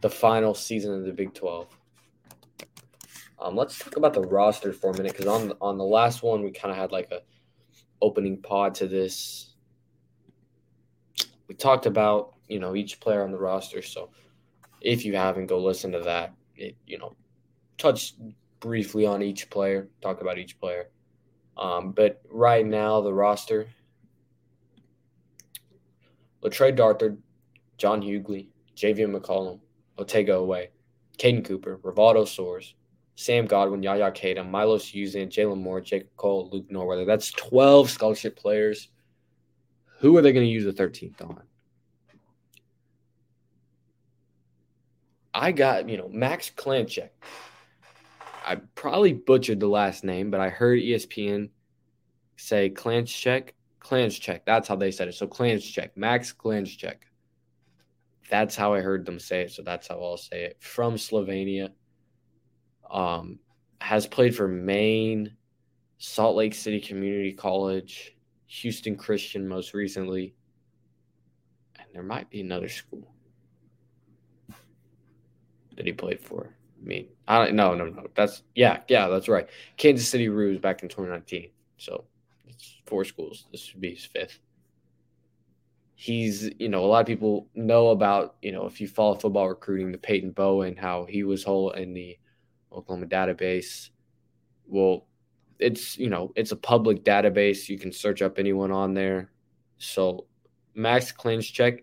the 0.00 0.10
final 0.10 0.54
season 0.54 0.94
of 0.94 1.04
the 1.04 1.12
Big 1.12 1.34
12. 1.34 1.66
Um, 3.40 3.54
let's 3.56 3.78
talk 3.78 3.96
about 3.96 4.14
the 4.14 4.22
roster 4.22 4.72
for 4.72 4.90
a 4.90 4.96
minute 4.96 5.12
because 5.12 5.26
on 5.26 5.52
on 5.60 5.78
the 5.78 5.84
last 5.84 6.24
one 6.24 6.42
we 6.42 6.50
kind 6.50 6.72
of 6.72 6.76
had 6.76 6.90
like 6.90 7.12
a 7.12 7.20
opening 8.02 8.42
pod 8.42 8.74
to 8.76 8.88
this. 8.88 9.54
We 11.46 11.54
talked 11.54 11.86
about 11.86 12.34
you 12.48 12.58
know 12.58 12.74
each 12.74 12.98
player 12.98 13.22
on 13.22 13.30
the 13.30 13.38
roster, 13.38 13.80
so 13.80 14.10
if 14.80 15.04
you 15.04 15.16
haven't, 15.16 15.46
go 15.46 15.58
listen 15.58 15.92
to 15.92 16.00
that. 16.00 16.34
It, 16.56 16.76
you 16.86 16.98
know, 16.98 17.14
touch 17.76 18.14
briefly 18.60 19.06
on 19.06 19.22
each 19.22 19.50
player, 19.50 19.88
talk 20.00 20.20
about 20.20 20.38
each 20.38 20.58
player. 20.58 20.88
Um, 21.56 21.92
but 21.92 22.20
right 22.30 22.64
now, 22.64 23.00
the 23.00 23.12
roster 23.12 23.66
Le'Tre 26.42 26.76
Darthard, 26.76 27.18
John 27.78 28.00
Hugley, 28.00 28.48
Javian 28.76 29.16
McCollum, 29.16 29.60
Otega 29.98 30.30
Oweh, 30.30 30.68
Caden 31.18 31.44
Cooper, 31.44 31.78
Rivaldo 31.78 32.24
Soares, 32.24 32.74
Sam 33.16 33.46
Godwin, 33.46 33.82
Yaya 33.82 34.12
Keita, 34.12 34.48
Milos 34.48 34.92
Uzan, 34.92 35.28
Jalen 35.28 35.60
Moore, 35.60 35.80
Jacob 35.80 36.10
Cole, 36.16 36.48
Luke 36.52 36.70
Northweather. 36.70 37.04
That's 37.04 37.32
12 37.32 37.90
scholarship 37.90 38.36
players. 38.36 38.88
Who 39.98 40.16
are 40.16 40.22
they 40.22 40.32
going 40.32 40.46
to 40.46 40.52
use 40.52 40.64
the 40.64 40.72
13th 40.72 41.20
on? 41.22 41.42
I 45.38 45.52
got, 45.52 45.88
you 45.88 45.96
know, 45.96 46.08
Max 46.08 46.50
Klanchek. 46.50 47.10
I 48.44 48.56
probably 48.74 49.12
butchered 49.12 49.60
the 49.60 49.68
last 49.68 50.02
name, 50.02 50.32
but 50.32 50.40
I 50.40 50.48
heard 50.48 50.80
ESPN 50.80 51.50
say 52.36 52.70
Klanchek. 52.70 53.50
Klanchek. 53.80 54.40
That's 54.44 54.66
how 54.66 54.74
they 54.74 54.90
said 54.90 55.06
it. 55.06 55.14
So 55.14 55.28
Klanchek. 55.28 55.90
Max 55.94 56.32
Klanchek. 56.32 56.96
That's 58.28 58.56
how 58.56 58.74
I 58.74 58.80
heard 58.80 59.06
them 59.06 59.20
say 59.20 59.42
it. 59.42 59.52
So 59.52 59.62
that's 59.62 59.86
how 59.86 60.02
I'll 60.02 60.16
say 60.16 60.42
it. 60.42 60.56
From 60.58 60.96
Slovenia. 60.96 61.70
Um, 62.90 63.38
has 63.80 64.08
played 64.08 64.34
for 64.34 64.48
Maine, 64.48 65.36
Salt 65.98 66.34
Lake 66.34 66.54
City 66.54 66.80
Community 66.80 67.32
College, 67.32 68.16
Houston 68.46 68.96
Christian 68.96 69.46
most 69.46 69.72
recently, 69.72 70.34
and 71.78 71.86
there 71.92 72.02
might 72.02 72.28
be 72.28 72.40
another 72.40 72.68
school 72.68 73.14
that 75.78 75.86
he 75.86 75.92
played 75.92 76.20
for. 76.20 76.50
I 76.80 76.86
mean, 76.86 77.08
I 77.26 77.44
don't 77.44 77.54
no 77.54 77.74
no 77.74 77.86
no. 77.86 78.06
That's 78.14 78.42
yeah, 78.54 78.80
yeah, 78.88 79.06
that's 79.08 79.28
right. 79.28 79.48
Kansas 79.76 80.06
City 80.06 80.28
Roos 80.28 80.58
back 80.58 80.82
in 80.82 80.88
2019. 80.88 81.50
So 81.78 82.04
it's 82.48 82.76
four 82.84 83.04
schools. 83.04 83.46
This 83.50 83.72
would 83.72 83.80
be 83.80 83.94
his 83.94 84.04
fifth. 84.04 84.40
He's, 85.94 86.50
you 86.58 86.68
know, 86.68 86.84
a 86.84 86.86
lot 86.86 87.00
of 87.00 87.06
people 87.06 87.48
know 87.54 87.88
about, 87.88 88.36
you 88.42 88.52
know, 88.52 88.66
if 88.66 88.80
you 88.80 88.86
follow 88.86 89.16
football 89.16 89.48
recruiting, 89.48 89.90
the 89.90 89.98
Peyton 89.98 90.30
Bowen, 90.30 90.76
how 90.76 91.04
he 91.04 91.24
was 91.24 91.42
whole 91.42 91.70
in 91.70 91.92
the 91.92 92.16
Oklahoma 92.72 93.06
database. 93.06 93.90
Well, 94.66 95.06
it's, 95.58 95.98
you 95.98 96.08
know, 96.08 96.32
it's 96.36 96.52
a 96.52 96.56
public 96.56 97.04
database. 97.04 97.68
You 97.68 97.78
can 97.78 97.90
search 97.90 98.22
up 98.22 98.38
anyone 98.38 98.70
on 98.70 98.94
there. 98.94 99.30
So 99.78 100.26
Max 100.74 101.10
Klinchek 101.10 101.80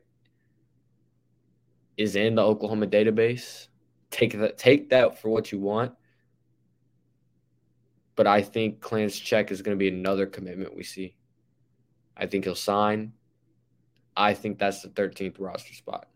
is 1.97 2.15
in 2.15 2.35
the 2.35 2.41
Oklahoma 2.41 2.87
database. 2.87 3.67
Take 4.15 4.31
that 4.39 4.57
take 4.57 4.91
that 4.91 5.19
for 5.19 5.27
what 5.27 5.51
you 5.51 5.59
want. 5.59 5.91
But 8.15 8.27
I 8.27 8.43
think 8.43 8.79
Klinchek 8.79 9.51
is 9.51 9.61
going 9.61 9.75
to 9.75 9.77
be 9.77 9.89
another 9.89 10.25
commitment 10.25 10.73
we 10.73 10.83
see. 10.83 11.17
I 12.15 12.25
think 12.25 12.45
he'll 12.45 12.55
sign. 12.55 13.11
I 14.15 14.33
think 14.33 14.57
that's 14.57 14.81
the 14.81 14.87
13th 14.87 15.35
roster 15.37 15.73
spot. 15.73 16.07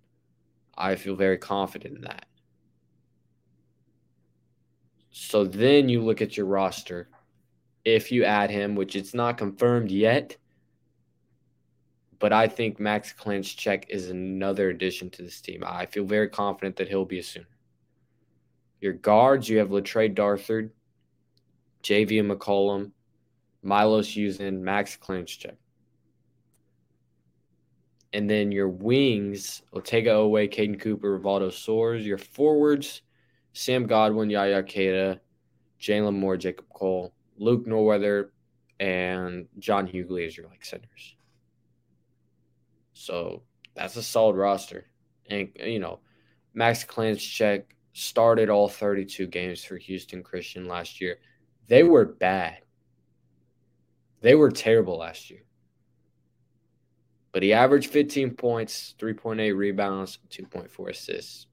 I 0.77 0.95
feel 0.95 1.17
very 1.17 1.37
confident 1.37 1.97
in 1.97 2.01
that. 2.03 2.25
So 5.11 5.43
then 5.43 5.89
you 5.89 6.01
look 6.01 6.21
at 6.21 6.37
your 6.37 6.45
roster. 6.45 7.09
If 7.83 8.13
you 8.13 8.23
add 8.23 8.49
him, 8.49 8.75
which 8.75 8.95
it's 8.95 9.13
not 9.13 9.37
confirmed 9.37 9.91
yet, 9.91 10.37
but 12.17 12.31
I 12.31 12.47
think 12.47 12.79
Max 12.79 13.11
Klinchek 13.11 13.89
is 13.89 14.09
another 14.09 14.69
addition 14.69 15.09
to 15.09 15.21
this 15.21 15.41
team. 15.41 15.65
I 15.67 15.85
feel 15.85 16.05
very 16.05 16.29
confident 16.29 16.77
that 16.77 16.87
he'll 16.87 17.03
be 17.03 17.19
a 17.19 17.23
Sooner. 17.23 17.45
Your 18.81 18.93
guards, 18.93 19.49
you 19.49 19.57
have 19.57 19.69
Le'Tre 19.69 20.13
Darthard, 20.13 20.69
JV 21.83 22.23
McCollum, 22.25 22.91
Milos 23.61 24.09
Uzan, 24.15 24.59
Max 24.59 24.97
Klinchek. 24.97 25.55
And 28.13 28.29
then 28.29 28.51
your 28.51 28.69
wings, 28.69 29.61
Otega 29.73 30.07
Oweh, 30.07 30.51
Caden 30.51 30.79
Cooper, 30.79 31.19
Rivaldo 31.19 31.49
Soares. 31.49 32.03
Your 32.03 32.17
forwards, 32.17 33.01
Sam 33.53 33.85
Godwin, 33.85 34.29
Yaya 34.29 34.63
Keita, 34.63 35.19
Jalen 35.79 36.15
Moore, 36.15 36.37
Jacob 36.37 36.65
Cole, 36.73 37.13
Luke 37.37 37.67
Northweather, 37.67 38.31
and 38.79 39.47
John 39.59 39.87
Hugley 39.87 40.25
as 40.25 40.35
your 40.35 40.47
like 40.47 40.65
centers. 40.65 41.15
So 42.93 43.43
that's 43.75 43.95
a 43.95 44.03
solid 44.03 44.35
roster. 44.35 44.85
And 45.29 45.49
you 45.63 45.79
know, 45.79 45.99
Max 46.53 46.83
Klinchek 46.83 47.65
started 47.99 48.49
all 48.49 48.69
32 48.69 49.27
games 49.27 49.63
for 49.63 49.77
Houston 49.77 50.23
Christian 50.23 50.67
last 50.67 51.01
year. 51.01 51.17
They 51.67 51.83
were 51.83 52.05
bad. 52.05 52.59
They 54.21 54.35
were 54.35 54.51
terrible 54.51 54.97
last 54.97 55.29
year. 55.29 55.43
But 57.31 57.43
he 57.43 57.53
averaged 57.53 57.91
15 57.91 58.31
points, 58.31 58.95
3.8 58.99 59.55
rebounds, 59.55 60.19
2.4 60.29 60.89
assists. 60.89 61.47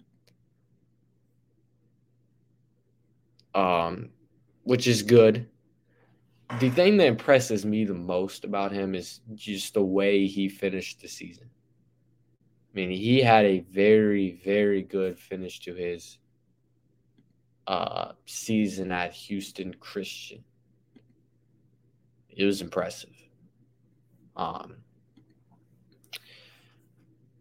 Um, 3.54 4.10
which 4.64 4.86
is 4.86 5.02
good. 5.02 5.48
The 6.60 6.70
thing 6.70 6.96
that 6.98 7.06
impresses 7.06 7.66
me 7.66 7.84
the 7.84 7.94
most 7.94 8.44
about 8.44 8.72
him 8.72 8.94
is 8.94 9.20
just 9.34 9.74
the 9.74 9.82
way 9.82 10.26
he 10.26 10.48
finished 10.48 11.00
the 11.00 11.08
season. 11.08 11.50
I 12.38 12.72
mean, 12.74 12.90
he 12.90 13.20
had 13.20 13.44
a 13.44 13.60
very, 13.60 14.40
very 14.44 14.82
good 14.82 15.18
finish 15.18 15.60
to 15.60 15.74
his 15.74 16.18
uh, 17.66 18.12
season 18.26 18.92
at 18.92 19.12
Houston 19.12 19.74
Christian. 19.74 20.44
It 22.28 22.44
was 22.44 22.60
impressive. 22.60 23.10
Um, 24.36 24.76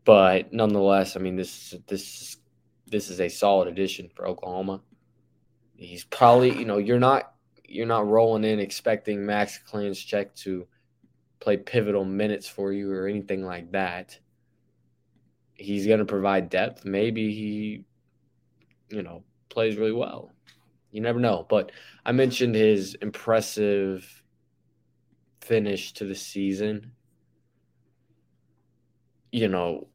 but 0.05 0.53
nonetheless, 0.53 1.15
I 1.15 1.19
mean 1.19 1.35
this 1.35 1.75
this 1.87 2.37
this 2.87 3.09
is 3.09 3.19
a 3.19 3.27
solid 3.27 3.67
addition 3.67 4.09
for 4.15 4.27
Oklahoma. 4.27 4.81
He's 5.75 6.05
probably 6.05 6.57
you 6.57 6.65
know 6.65 6.77
you're 6.77 6.99
not 6.99 7.33
you're 7.67 7.85
not 7.85 8.07
rolling 8.07 8.43
in 8.43 8.59
expecting 8.59 9.25
Max 9.25 9.59
Klinchek 9.69 10.33
to 10.43 10.67
play 11.39 11.57
pivotal 11.57 12.05
minutes 12.05 12.47
for 12.47 12.71
you 12.71 12.91
or 12.91 13.07
anything 13.07 13.43
like 13.43 13.71
that. 13.71 14.17
He's 15.53 15.87
going 15.87 15.99
to 15.99 16.05
provide 16.05 16.49
depth. 16.49 16.85
Maybe 16.85 17.33
he, 17.33 17.85
you 18.89 19.03
know, 19.03 19.23
plays 19.49 19.77
really 19.77 19.91
well. 19.91 20.31
You 20.91 21.01
never 21.01 21.19
know. 21.19 21.45
But 21.49 21.71
I 22.05 22.11
mentioned 22.11 22.55
his 22.55 22.95
impressive 23.01 24.23
finish 25.41 25.93
to 25.93 26.05
the 26.05 26.15
season. 26.15 26.91
You 29.31 29.49
know, 29.49 29.87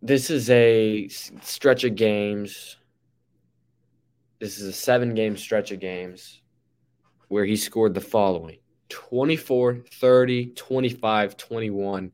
this 0.00 0.30
is 0.30 0.48
a 0.50 1.08
stretch 1.08 1.84
of 1.84 1.96
games. 1.96 2.76
This 4.40 4.58
is 4.58 4.68
a 4.68 4.72
seven 4.72 5.14
game 5.14 5.36
stretch 5.36 5.72
of 5.72 5.80
games 5.80 6.40
where 7.28 7.44
he 7.44 7.56
scored 7.56 7.94
the 7.94 8.00
following 8.00 8.58
24, 8.88 9.84
30, 9.92 10.46
25, 10.54 11.36
21, 11.36 12.12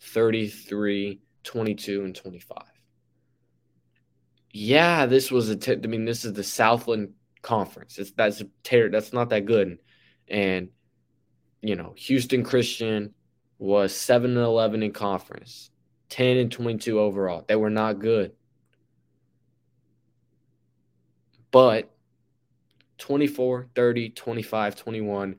33, 0.00 1.20
22, 1.42 2.04
and 2.04 2.14
25 2.14 2.73
yeah, 4.54 5.06
this 5.06 5.32
was 5.32 5.50
a. 5.50 5.56
T- 5.56 5.72
I 5.72 5.86
mean, 5.88 6.04
this 6.04 6.24
is 6.24 6.32
the 6.32 6.44
Southland 6.44 7.12
Conference. 7.42 7.98
It's 7.98 8.12
that's 8.12 8.40
a 8.40 8.46
ter- 8.62 8.88
that's 8.88 9.12
not 9.12 9.30
that 9.30 9.46
good, 9.46 9.78
and 10.28 10.68
you 11.60 11.74
know, 11.74 11.92
Houston 11.96 12.44
Christian 12.44 13.12
was 13.58 13.92
seven 13.92 14.36
and 14.36 14.46
eleven 14.46 14.84
in 14.84 14.92
conference, 14.92 15.72
ten 16.08 16.36
and 16.36 16.52
twenty 16.52 16.78
two 16.78 17.00
overall. 17.00 17.44
They 17.48 17.56
were 17.56 17.68
not 17.68 17.98
good, 17.98 18.30
but 21.50 21.90
24, 22.98 23.66
30, 23.74 24.10
25, 24.10 24.76
21, 24.76 25.36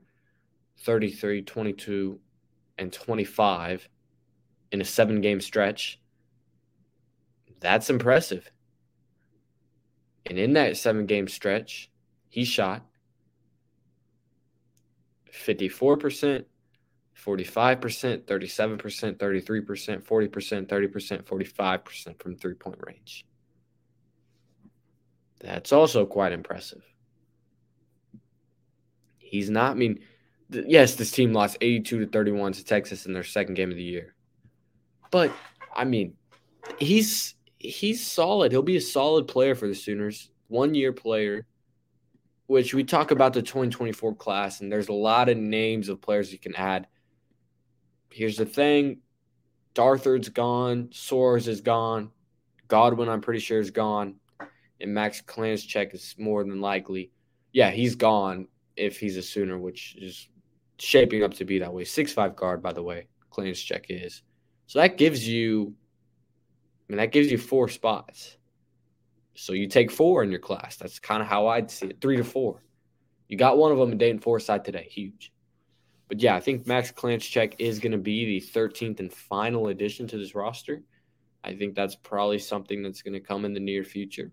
33, 0.80 1.42
22, 1.42 2.20
and 2.78 2.92
25 2.92 3.90
in 4.74 4.82
a 4.82 4.86
seven 4.86 5.22
game 5.22 5.40
stretch. 5.40 6.02
That's 7.62 7.90
impressive. 7.90 8.52
And 10.26 10.40
in 10.40 10.54
that 10.54 10.78
seven 10.78 11.06
game 11.06 11.28
stretch, 11.28 11.90
he 12.30 12.46
shot 12.46 12.86
54%, 15.32 16.46
45%, 17.24 18.24
37%, 18.24 19.18
33%, 19.18 20.04
40%, 20.04 20.68
30%, 20.68 21.24
45% 21.24 22.22
from 22.22 22.36
three 22.36 22.54
point 22.54 22.80
range. 22.86 23.26
That's 25.40 25.72
also 25.72 26.06
quite 26.06 26.32
impressive. 26.32 26.84
He's 29.20 29.50
not, 29.50 29.72
I 29.72 29.74
mean, 29.76 30.00
th- 30.52 30.66
yes, 30.68 30.96
this 30.96 31.12
team 31.12 31.34
lost 31.34 31.58
82 31.62 32.06
to 32.06 32.12
31 32.12 32.54
to 32.54 32.66
Texas 32.66 33.06
in 33.06 33.14
their 33.14 33.24
second 33.24 33.56
game 33.56 33.70
of 33.70 33.78
the 33.78 33.84
year. 33.84 34.16
But, 35.12 35.32
I 35.76 35.84
mean, 35.84 36.16
he's 36.80 37.36
he's 37.70 38.06
solid. 38.06 38.52
He'll 38.52 38.62
be 38.62 38.78
a 38.78 38.82
solid 38.82 39.28
player 39.28 39.56
for 39.56 39.68
the 39.68 39.76
Sooners. 39.76 40.30
One 40.48 40.76
year 40.76 40.94
player, 40.94 41.46
which 42.48 42.74
we 42.74 42.84
talk 42.84 43.12
about 43.12 43.34
the 43.34 43.42
2024 43.42 44.16
class, 44.16 44.62
and 44.62 44.72
there's 44.72 44.90
a 44.90 44.94
lot 44.94 45.30
of 45.30 45.38
names 45.38 45.90
of 45.90 46.02
players 46.02 46.32
you 46.32 46.40
can 46.40 46.56
add. 46.56 46.88
Here's 48.12 48.38
the 48.38 48.46
thing 48.46 49.00
Darthard's 49.74 50.30
gone, 50.30 50.90
Soares 50.92 51.48
is 51.48 51.62
gone, 51.62 52.12
Godwin, 52.68 53.10
I'm 53.10 53.22
pretty 53.22 53.40
sure, 53.40 53.60
is 53.60 53.72
gone, 53.72 54.16
and 54.80 54.94
Max 54.94 55.22
Klinchek 55.22 55.94
is 55.94 56.16
more 56.18 56.44
than 56.44 56.62
likely. 56.62 57.12
Yeah, 57.52 57.72
he's 57.72 57.96
gone 57.96 58.48
if 58.76 59.00
he's 59.00 59.18
a 59.18 59.22
Sooner, 59.22 59.58
which 59.58 59.96
is 60.00 60.30
shaping 60.78 61.24
up 61.24 61.34
to 61.36 61.46
be 61.46 61.60
that 61.60 61.74
way. 61.74 61.84
Six 61.84 62.14
five 62.14 62.36
guard, 62.36 62.62
by 62.62 62.74
the 62.74 62.84
way, 62.84 63.08
Klinchek 63.32 63.86
is. 63.90 64.22
So 64.68 64.80
that 64.80 64.98
gives 64.98 65.28
you 65.28 65.74
I 66.88 66.94
mean, 66.94 66.98
that 66.98 67.12
gives 67.12 67.32
you 67.32 67.38
four 67.38 67.68
spots. 67.68 68.38
So 69.34 69.54
you 69.54 69.68
take 69.68 69.92
four 69.92 70.24
in 70.24 70.32
your 70.32 70.40
class. 70.40 70.78
That's 70.78 71.00
kind 71.00 71.22
of 71.22 71.28
how 71.28 71.48
I'd 71.48 71.72
see 71.72 71.88
it 71.88 72.02
three 72.02 72.18
to 72.18 72.24
four. 72.24 72.64
You 73.28 73.38
got 73.38 73.58
one 73.58 73.72
of 73.72 73.78
them 73.78 73.92
in 73.92 73.98
Dayton 73.98 74.20
Forsythe 74.20 74.64
today. 74.64 74.88
Huge. 74.90 75.34
But 76.08 76.22
yeah, 76.22 76.36
I 76.36 76.40
think 76.40 76.68
Max 76.68 76.92
Klinchek 76.92 77.56
is 77.58 77.80
going 77.80 77.92
to 77.92 77.98
be 77.98 78.40
the 78.40 78.48
13th 78.48 79.00
and 79.00 79.12
final 79.12 79.70
addition 79.70 80.08
to 80.08 80.18
this 80.18 80.36
roster. 80.36 80.84
I 81.44 81.56
think 81.56 81.76
that's 81.76 81.96
probably 81.96 82.40
something 82.40 82.84
that's 82.84 83.02
going 83.02 83.14
to 83.14 83.20
come 83.20 83.46
in 83.46 83.54
the 83.54 83.60
near 83.60 83.84
future. 83.84 84.32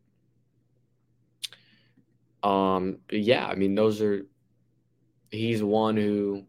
Um, 2.43 2.99
yeah, 3.11 3.47
I 3.47 3.55
mean, 3.55 3.75
those 3.75 4.03
are. 4.03 4.27
He's 5.31 5.63
one 5.63 5.97
who 5.97 6.45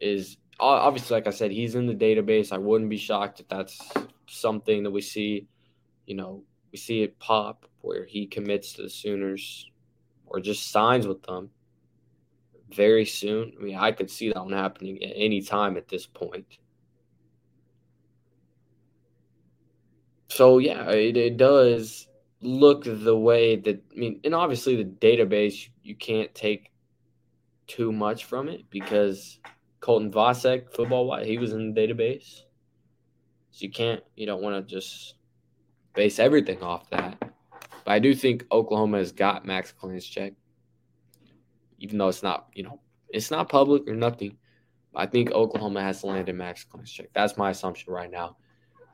is 0.00 0.36
obviously, 0.60 1.14
like 1.14 1.26
I 1.26 1.30
said, 1.30 1.50
he's 1.50 1.74
in 1.74 1.86
the 1.86 1.94
database. 1.94 2.52
I 2.52 2.58
wouldn't 2.58 2.90
be 2.90 2.96
shocked 2.96 3.40
if 3.40 3.48
that's 3.48 3.80
something 4.34 4.82
that 4.82 4.90
we 4.90 5.00
see. 5.00 5.48
You 6.06 6.16
know, 6.16 6.44
we 6.72 6.78
see 6.78 7.02
it 7.02 7.18
pop 7.18 7.66
where 7.80 8.04
he 8.04 8.26
commits 8.26 8.74
to 8.74 8.82
the 8.82 8.90
Sooners 8.90 9.70
or 10.26 10.40
just 10.40 10.70
signs 10.70 11.06
with 11.06 11.22
them 11.22 11.50
very 12.70 13.04
soon. 13.04 13.52
I 13.58 13.62
mean, 13.62 13.76
I 13.76 13.92
could 13.92 14.10
see 14.10 14.32
that 14.32 14.42
one 14.42 14.52
happening 14.52 15.02
at 15.02 15.12
any 15.14 15.42
time 15.42 15.76
at 15.76 15.88
this 15.88 16.06
point. 16.06 16.46
So 20.28 20.58
yeah, 20.58 20.90
it, 20.90 21.16
it 21.16 21.36
does 21.36 22.08
look 22.40 22.84
the 22.84 23.16
way 23.16 23.56
that 23.56 23.82
I 23.92 23.96
mean, 23.96 24.20
and 24.24 24.34
obviously 24.34 24.76
the 24.76 24.84
database 24.84 25.68
you 25.82 25.94
can't 25.94 26.34
take 26.34 26.72
too 27.66 27.92
much 27.92 28.24
from 28.24 28.48
it 28.48 28.68
because 28.68 29.38
Colton 29.80 30.10
Vasek, 30.10 30.74
football 30.74 31.06
wise, 31.06 31.26
he 31.26 31.38
was 31.38 31.52
in 31.52 31.72
the 31.72 31.80
database. 31.80 32.42
So 33.54 33.62
you 33.62 33.70
can't, 33.70 34.02
you 34.16 34.26
don't 34.26 34.42
want 34.42 34.56
to 34.56 34.74
just 34.74 35.14
base 35.94 36.18
everything 36.18 36.60
off 36.60 36.90
that. 36.90 37.16
But 37.20 37.92
I 37.92 38.00
do 38.00 38.12
think 38.12 38.44
Oklahoma 38.50 38.98
has 38.98 39.12
got 39.12 39.46
Max 39.46 39.72
Klinchek, 39.80 40.34
even 41.78 41.98
though 41.98 42.08
it's 42.08 42.24
not, 42.24 42.48
you 42.52 42.64
know, 42.64 42.80
it's 43.10 43.30
not 43.30 43.48
public 43.48 43.86
or 43.86 43.94
nothing. 43.94 44.38
I 44.92 45.06
think 45.06 45.30
Oklahoma 45.30 45.82
has 45.82 46.02
landed 46.02 46.34
Max 46.34 46.66
Klinchek. 46.68 47.10
That's 47.14 47.36
my 47.36 47.50
assumption 47.50 47.92
right 47.92 48.10
now. 48.10 48.38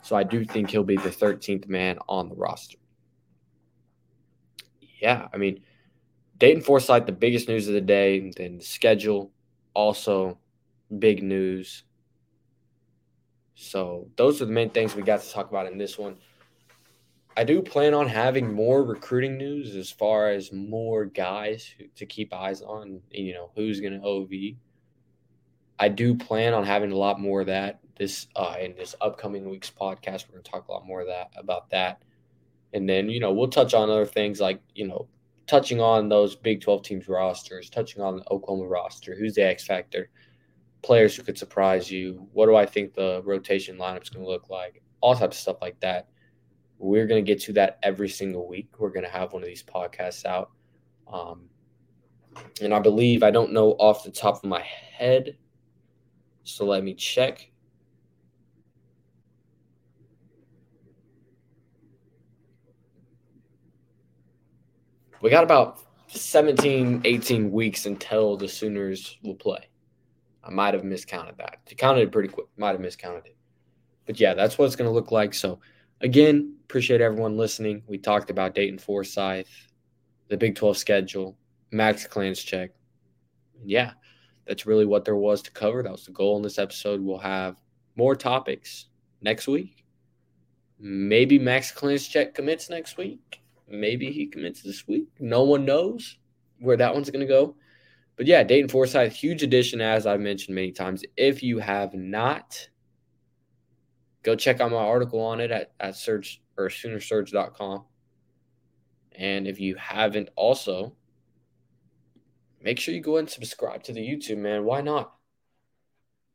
So 0.03 0.15
I 0.15 0.25
do 0.25 0.45
think 0.45 0.69
he'll 0.69 0.85
be 0.85 0.97
the 0.97 1.09
13th 1.09 1.67
man 1.67 1.99
on 2.07 2.29
the 2.29 2.35
roster. 2.35 2.77
Yeah, 5.01 5.29
I 5.33 5.39
mean, 5.39 5.63
Dayton 6.37 6.63
Forsythe, 6.63 7.07
the 7.07 7.13
biggest 7.13 7.49
news 7.49 7.67
of 7.67 7.73
the 7.73 7.81
day, 7.81 8.31
then 8.37 8.59
the 8.59 8.65
schedule, 8.65 9.33
also 9.73 10.39
big 10.99 11.23
news. 11.23 11.85
So 13.63 14.09
those 14.17 14.41
are 14.41 14.47
the 14.47 14.53
main 14.53 14.71
things 14.71 14.97
we 14.97 15.03
got 15.03 15.21
to 15.21 15.31
talk 15.31 15.51
about 15.51 15.71
in 15.71 15.77
this 15.77 15.99
one. 15.99 16.17
I 17.37 17.45
do 17.45 17.61
plan 17.61 17.93
on 17.93 18.09
having 18.09 18.55
more 18.55 18.83
recruiting 18.83 19.37
news 19.37 19.77
as 19.77 19.91
far 19.91 20.31
as 20.31 20.51
more 20.51 21.05
guys 21.05 21.75
to 21.97 22.07
keep 22.07 22.33
eyes 22.33 22.63
on, 22.63 23.03
you 23.11 23.35
know, 23.35 23.51
who's 23.55 23.81
going 23.81 24.01
to 24.01 24.07
OV. 24.07 24.31
I 25.79 25.89
do 25.91 26.15
plan 26.15 26.55
on 26.55 26.65
having 26.65 26.91
a 26.91 26.97
lot 26.97 27.21
more 27.21 27.43
of 27.43 27.49
that 27.49 27.81
this 27.99 28.29
uh, 28.35 28.57
in 28.59 28.77
this 28.77 28.95
upcoming 28.99 29.51
week's 29.51 29.71
podcast. 29.71 30.27
We're 30.27 30.37
going 30.37 30.45
to 30.45 30.51
talk 30.51 30.69
a 30.69 30.73
lot 30.73 30.87
more 30.87 31.03
of 31.03 31.09
that 31.09 31.31
about 31.37 31.69
that, 31.69 32.03
and 32.73 32.89
then 32.89 33.11
you 33.11 33.21
know 33.21 33.33
we'll 33.33 33.49
touch 33.49 33.75
on 33.75 33.91
other 33.91 34.07
things 34.07 34.41
like 34.41 34.63
you 34.75 34.89
know 34.89 35.07
touching 35.47 35.83
on 35.83 36.09
those 36.09 36.35
Big 36.35 36.63
Twelve 36.63 36.83
teams 36.83 37.09
rosters, 37.09 37.69
touching 37.69 38.01
on 38.01 38.17
the 38.17 38.31
Oklahoma 38.31 38.69
roster, 38.69 39.15
who's 39.15 39.35
the 39.35 39.47
X 39.47 39.67
factor, 39.67 40.09
players 40.83 41.17
who 41.17 41.23
could 41.23 41.39
surprise 41.39 41.91
you. 41.91 42.27
What 42.33 42.47
do 42.47 42.57
I 42.57 42.67
think 42.67 42.95
the 42.95 43.23
rotation 43.25 43.77
lineup 43.77 44.03
is 44.03 44.09
going 44.09 44.25
to 44.25 44.31
look 44.31 44.49
like? 44.51 44.83
All 45.01 45.15
types 45.15 45.37
of 45.37 45.43
stuff 45.43 45.57
like 45.61 45.79
that. 45.81 46.09
We're 46.79 47.07
going 47.07 47.25
to 47.25 47.27
get 47.27 47.41
to 47.43 47.53
that 47.55 47.79
every 47.83 48.09
single 48.09 48.49
week. 48.49 48.69
We're 48.79 48.91
going 48.91 49.05
to 49.05 49.11
have 49.11 49.33
one 49.33 49.43
of 49.43 49.49
these 49.49 49.63
podcasts 49.63 50.25
out. 50.25 50.51
Um, 51.13 51.43
and 52.63 52.73
I 52.73 52.79
believe, 52.79 53.23
I 53.23 53.31
don't 53.31 53.53
know 53.53 53.73
off 53.73 54.05
the 54.05 54.11
top 54.11 54.37
of 54.37 54.45
my 54.45 54.63
head, 54.63 55.37
so 56.45 56.65
let 56.65 56.85
me 56.85 56.95
check. 56.95 57.51
we 65.21 65.31
got 65.31 65.45
about 65.45 65.81
17, 66.09 67.03
18 67.05 67.51
weeks 67.51 67.87
until 67.87 68.37
the 68.37 68.49
Sooners 68.49 69.19
will 69.23 69.35
play. 69.35 69.70
I 70.51 70.53
might 70.53 70.75
have 70.75 70.85
miscounted 70.85 71.37
that. 71.39 71.61
You 71.69 71.77
counted 71.77 72.03
it 72.03 72.13
pretty 72.13 72.29
quick. 72.29 72.47
Might 72.57 72.73
have 72.73 72.81
miscounted 72.81 73.27
it. 73.27 73.37
But 74.07 74.19
yeah, 74.19 74.35
that's 74.35 74.59
what 74.59 74.65
it's 74.65 74.77
going 74.77 74.89
to 74.89 74.95
look 74.95 75.13
like. 75.13 75.33
So, 75.33 75.61
again, 76.01 76.57
appreciate 76.65 77.01
everyone 77.01 77.37
listening. 77.37 77.83
We 77.87 77.99
talked 77.99 78.31
about 78.31 78.55
Dayton 78.55 78.79
Forsythe, 78.79 79.47
the 80.29 80.37
Big 80.37 80.57
12 80.57 80.77
schedule, 80.77 81.39
Max 81.71 82.07
Klinchek. 82.07 82.71
Yeah, 83.65 83.93
that's 84.47 84.67
really 84.67 84.87
what 84.87 85.05
there 85.05 85.17
was 85.17 85.41
to 85.43 85.53
cover. 85.53 85.83
That 85.83 85.93
was 85.93 86.05
the 86.05 86.13
goal 86.13 86.37
in 86.37 86.43
this 86.43 86.59
episode. 86.59 87.01
We'll 87.01 87.19
have 87.19 87.57
more 87.95 88.17
topics 88.17 88.87
next 89.21 89.47
week. 89.47 89.85
Maybe 90.81 91.39
Max 91.39 91.73
Klinchek 91.73 92.35
commits 92.35 92.71
next 92.71 92.97
week. 92.97 93.41
Maybe 93.69 94.11
he 94.11 94.27
commits 94.27 94.63
this 94.63 94.89
week. 94.89 95.07
No 95.21 95.45
one 95.45 95.65
knows 95.65 96.19
where 96.59 96.77
that 96.79 96.93
one's 96.93 97.11
going 97.11 97.21
to 97.21 97.33
go. 97.33 97.55
But 98.21 98.27
yeah, 98.27 98.45
Dayton 98.45 98.69
Forsythe, 98.69 99.13
huge 99.13 99.43
addition, 99.43 99.81
as 99.81 100.07
I've 100.07 100.21
mentioned 100.21 100.55
many 100.55 100.73
times. 100.73 101.03
If 101.17 101.43
you 101.43 101.59
have 101.59 101.95
not, 101.95 102.69
go 104.23 104.37
check 104.37 104.61
out 104.61 104.71
my 104.71 104.77
article 104.77 105.23
on 105.23 105.41
it 105.41 105.51
at, 105.51 105.73
at 105.81 105.97
search 105.97 106.43
or 106.59 106.69
soonersurge.com. 106.69 107.87
And 109.13 109.49
if 109.49 109.59
you 109.59 109.75
haven't 109.77 110.29
also, 110.37 110.95
make 112.61 112.79
sure 112.79 112.93
you 112.93 113.01
go 113.01 113.17
and 113.17 113.27
subscribe 113.27 113.85
to 113.85 113.95
the 113.95 114.07
YouTube, 114.07 114.37
man. 114.37 114.65
Why 114.67 114.83
not? 114.83 115.15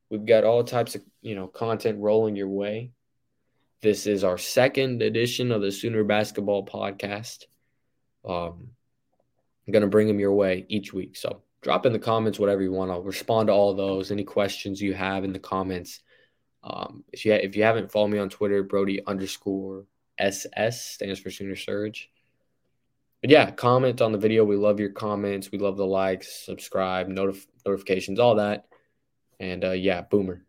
We've 0.09 0.25
got 0.25 0.43
all 0.43 0.63
types 0.63 0.95
of, 0.95 1.03
you 1.21 1.35
know, 1.35 1.45
content 1.45 1.99
rolling 1.99 2.35
your 2.35 2.49
way. 2.49 2.93
This 3.83 4.07
is 4.07 4.23
our 4.23 4.39
second 4.39 5.03
edition 5.03 5.51
of 5.51 5.61
the 5.61 5.71
Sooner 5.71 6.03
Basketball 6.03 6.65
Podcast. 6.65 7.43
Um, 8.27 8.69
I'm 9.67 9.71
to 9.81 9.85
bring 9.85 10.07
them 10.07 10.19
your 10.19 10.33
way 10.33 10.65
each 10.67 10.91
week. 10.91 11.15
So 11.15 11.43
drop 11.65 11.87
in 11.87 11.91
the 11.91 11.97
comments 11.97 12.37
whatever 12.37 12.61
you 12.61 12.71
want. 12.71 12.91
I'll 12.91 13.01
respond 13.01 13.47
to 13.47 13.53
all 13.53 13.73
those. 13.73 14.11
Any 14.11 14.23
questions 14.23 14.79
you 14.79 14.93
have 14.93 15.23
in 15.23 15.33
the 15.33 15.39
comments. 15.39 15.99
Um, 16.63 17.03
if 17.11 17.25
you 17.25 17.33
if 17.33 17.55
you 17.55 17.63
haven't 17.63 17.91
followed 17.91 18.09
me 18.09 18.19
on 18.19 18.29
Twitter, 18.29 18.61
Brody 18.61 19.03
underscore 19.07 19.87
SS 20.19 20.85
stands 20.85 21.19
for 21.19 21.31
Sooner 21.31 21.55
Surge. 21.55 22.11
But 23.21 23.31
yeah, 23.31 23.49
comment 23.49 23.99
on 23.99 24.11
the 24.11 24.19
video. 24.19 24.45
We 24.45 24.57
love 24.57 24.79
your 24.79 24.91
comments. 24.91 25.51
We 25.51 25.57
love 25.57 25.75
the 25.75 25.87
likes, 25.87 26.45
subscribe, 26.45 27.09
notif- 27.09 27.47
notifications, 27.65 28.19
all 28.19 28.35
that. 28.35 28.67
And 29.39 29.65
uh, 29.65 29.71
yeah, 29.71 30.01
boomer. 30.01 30.45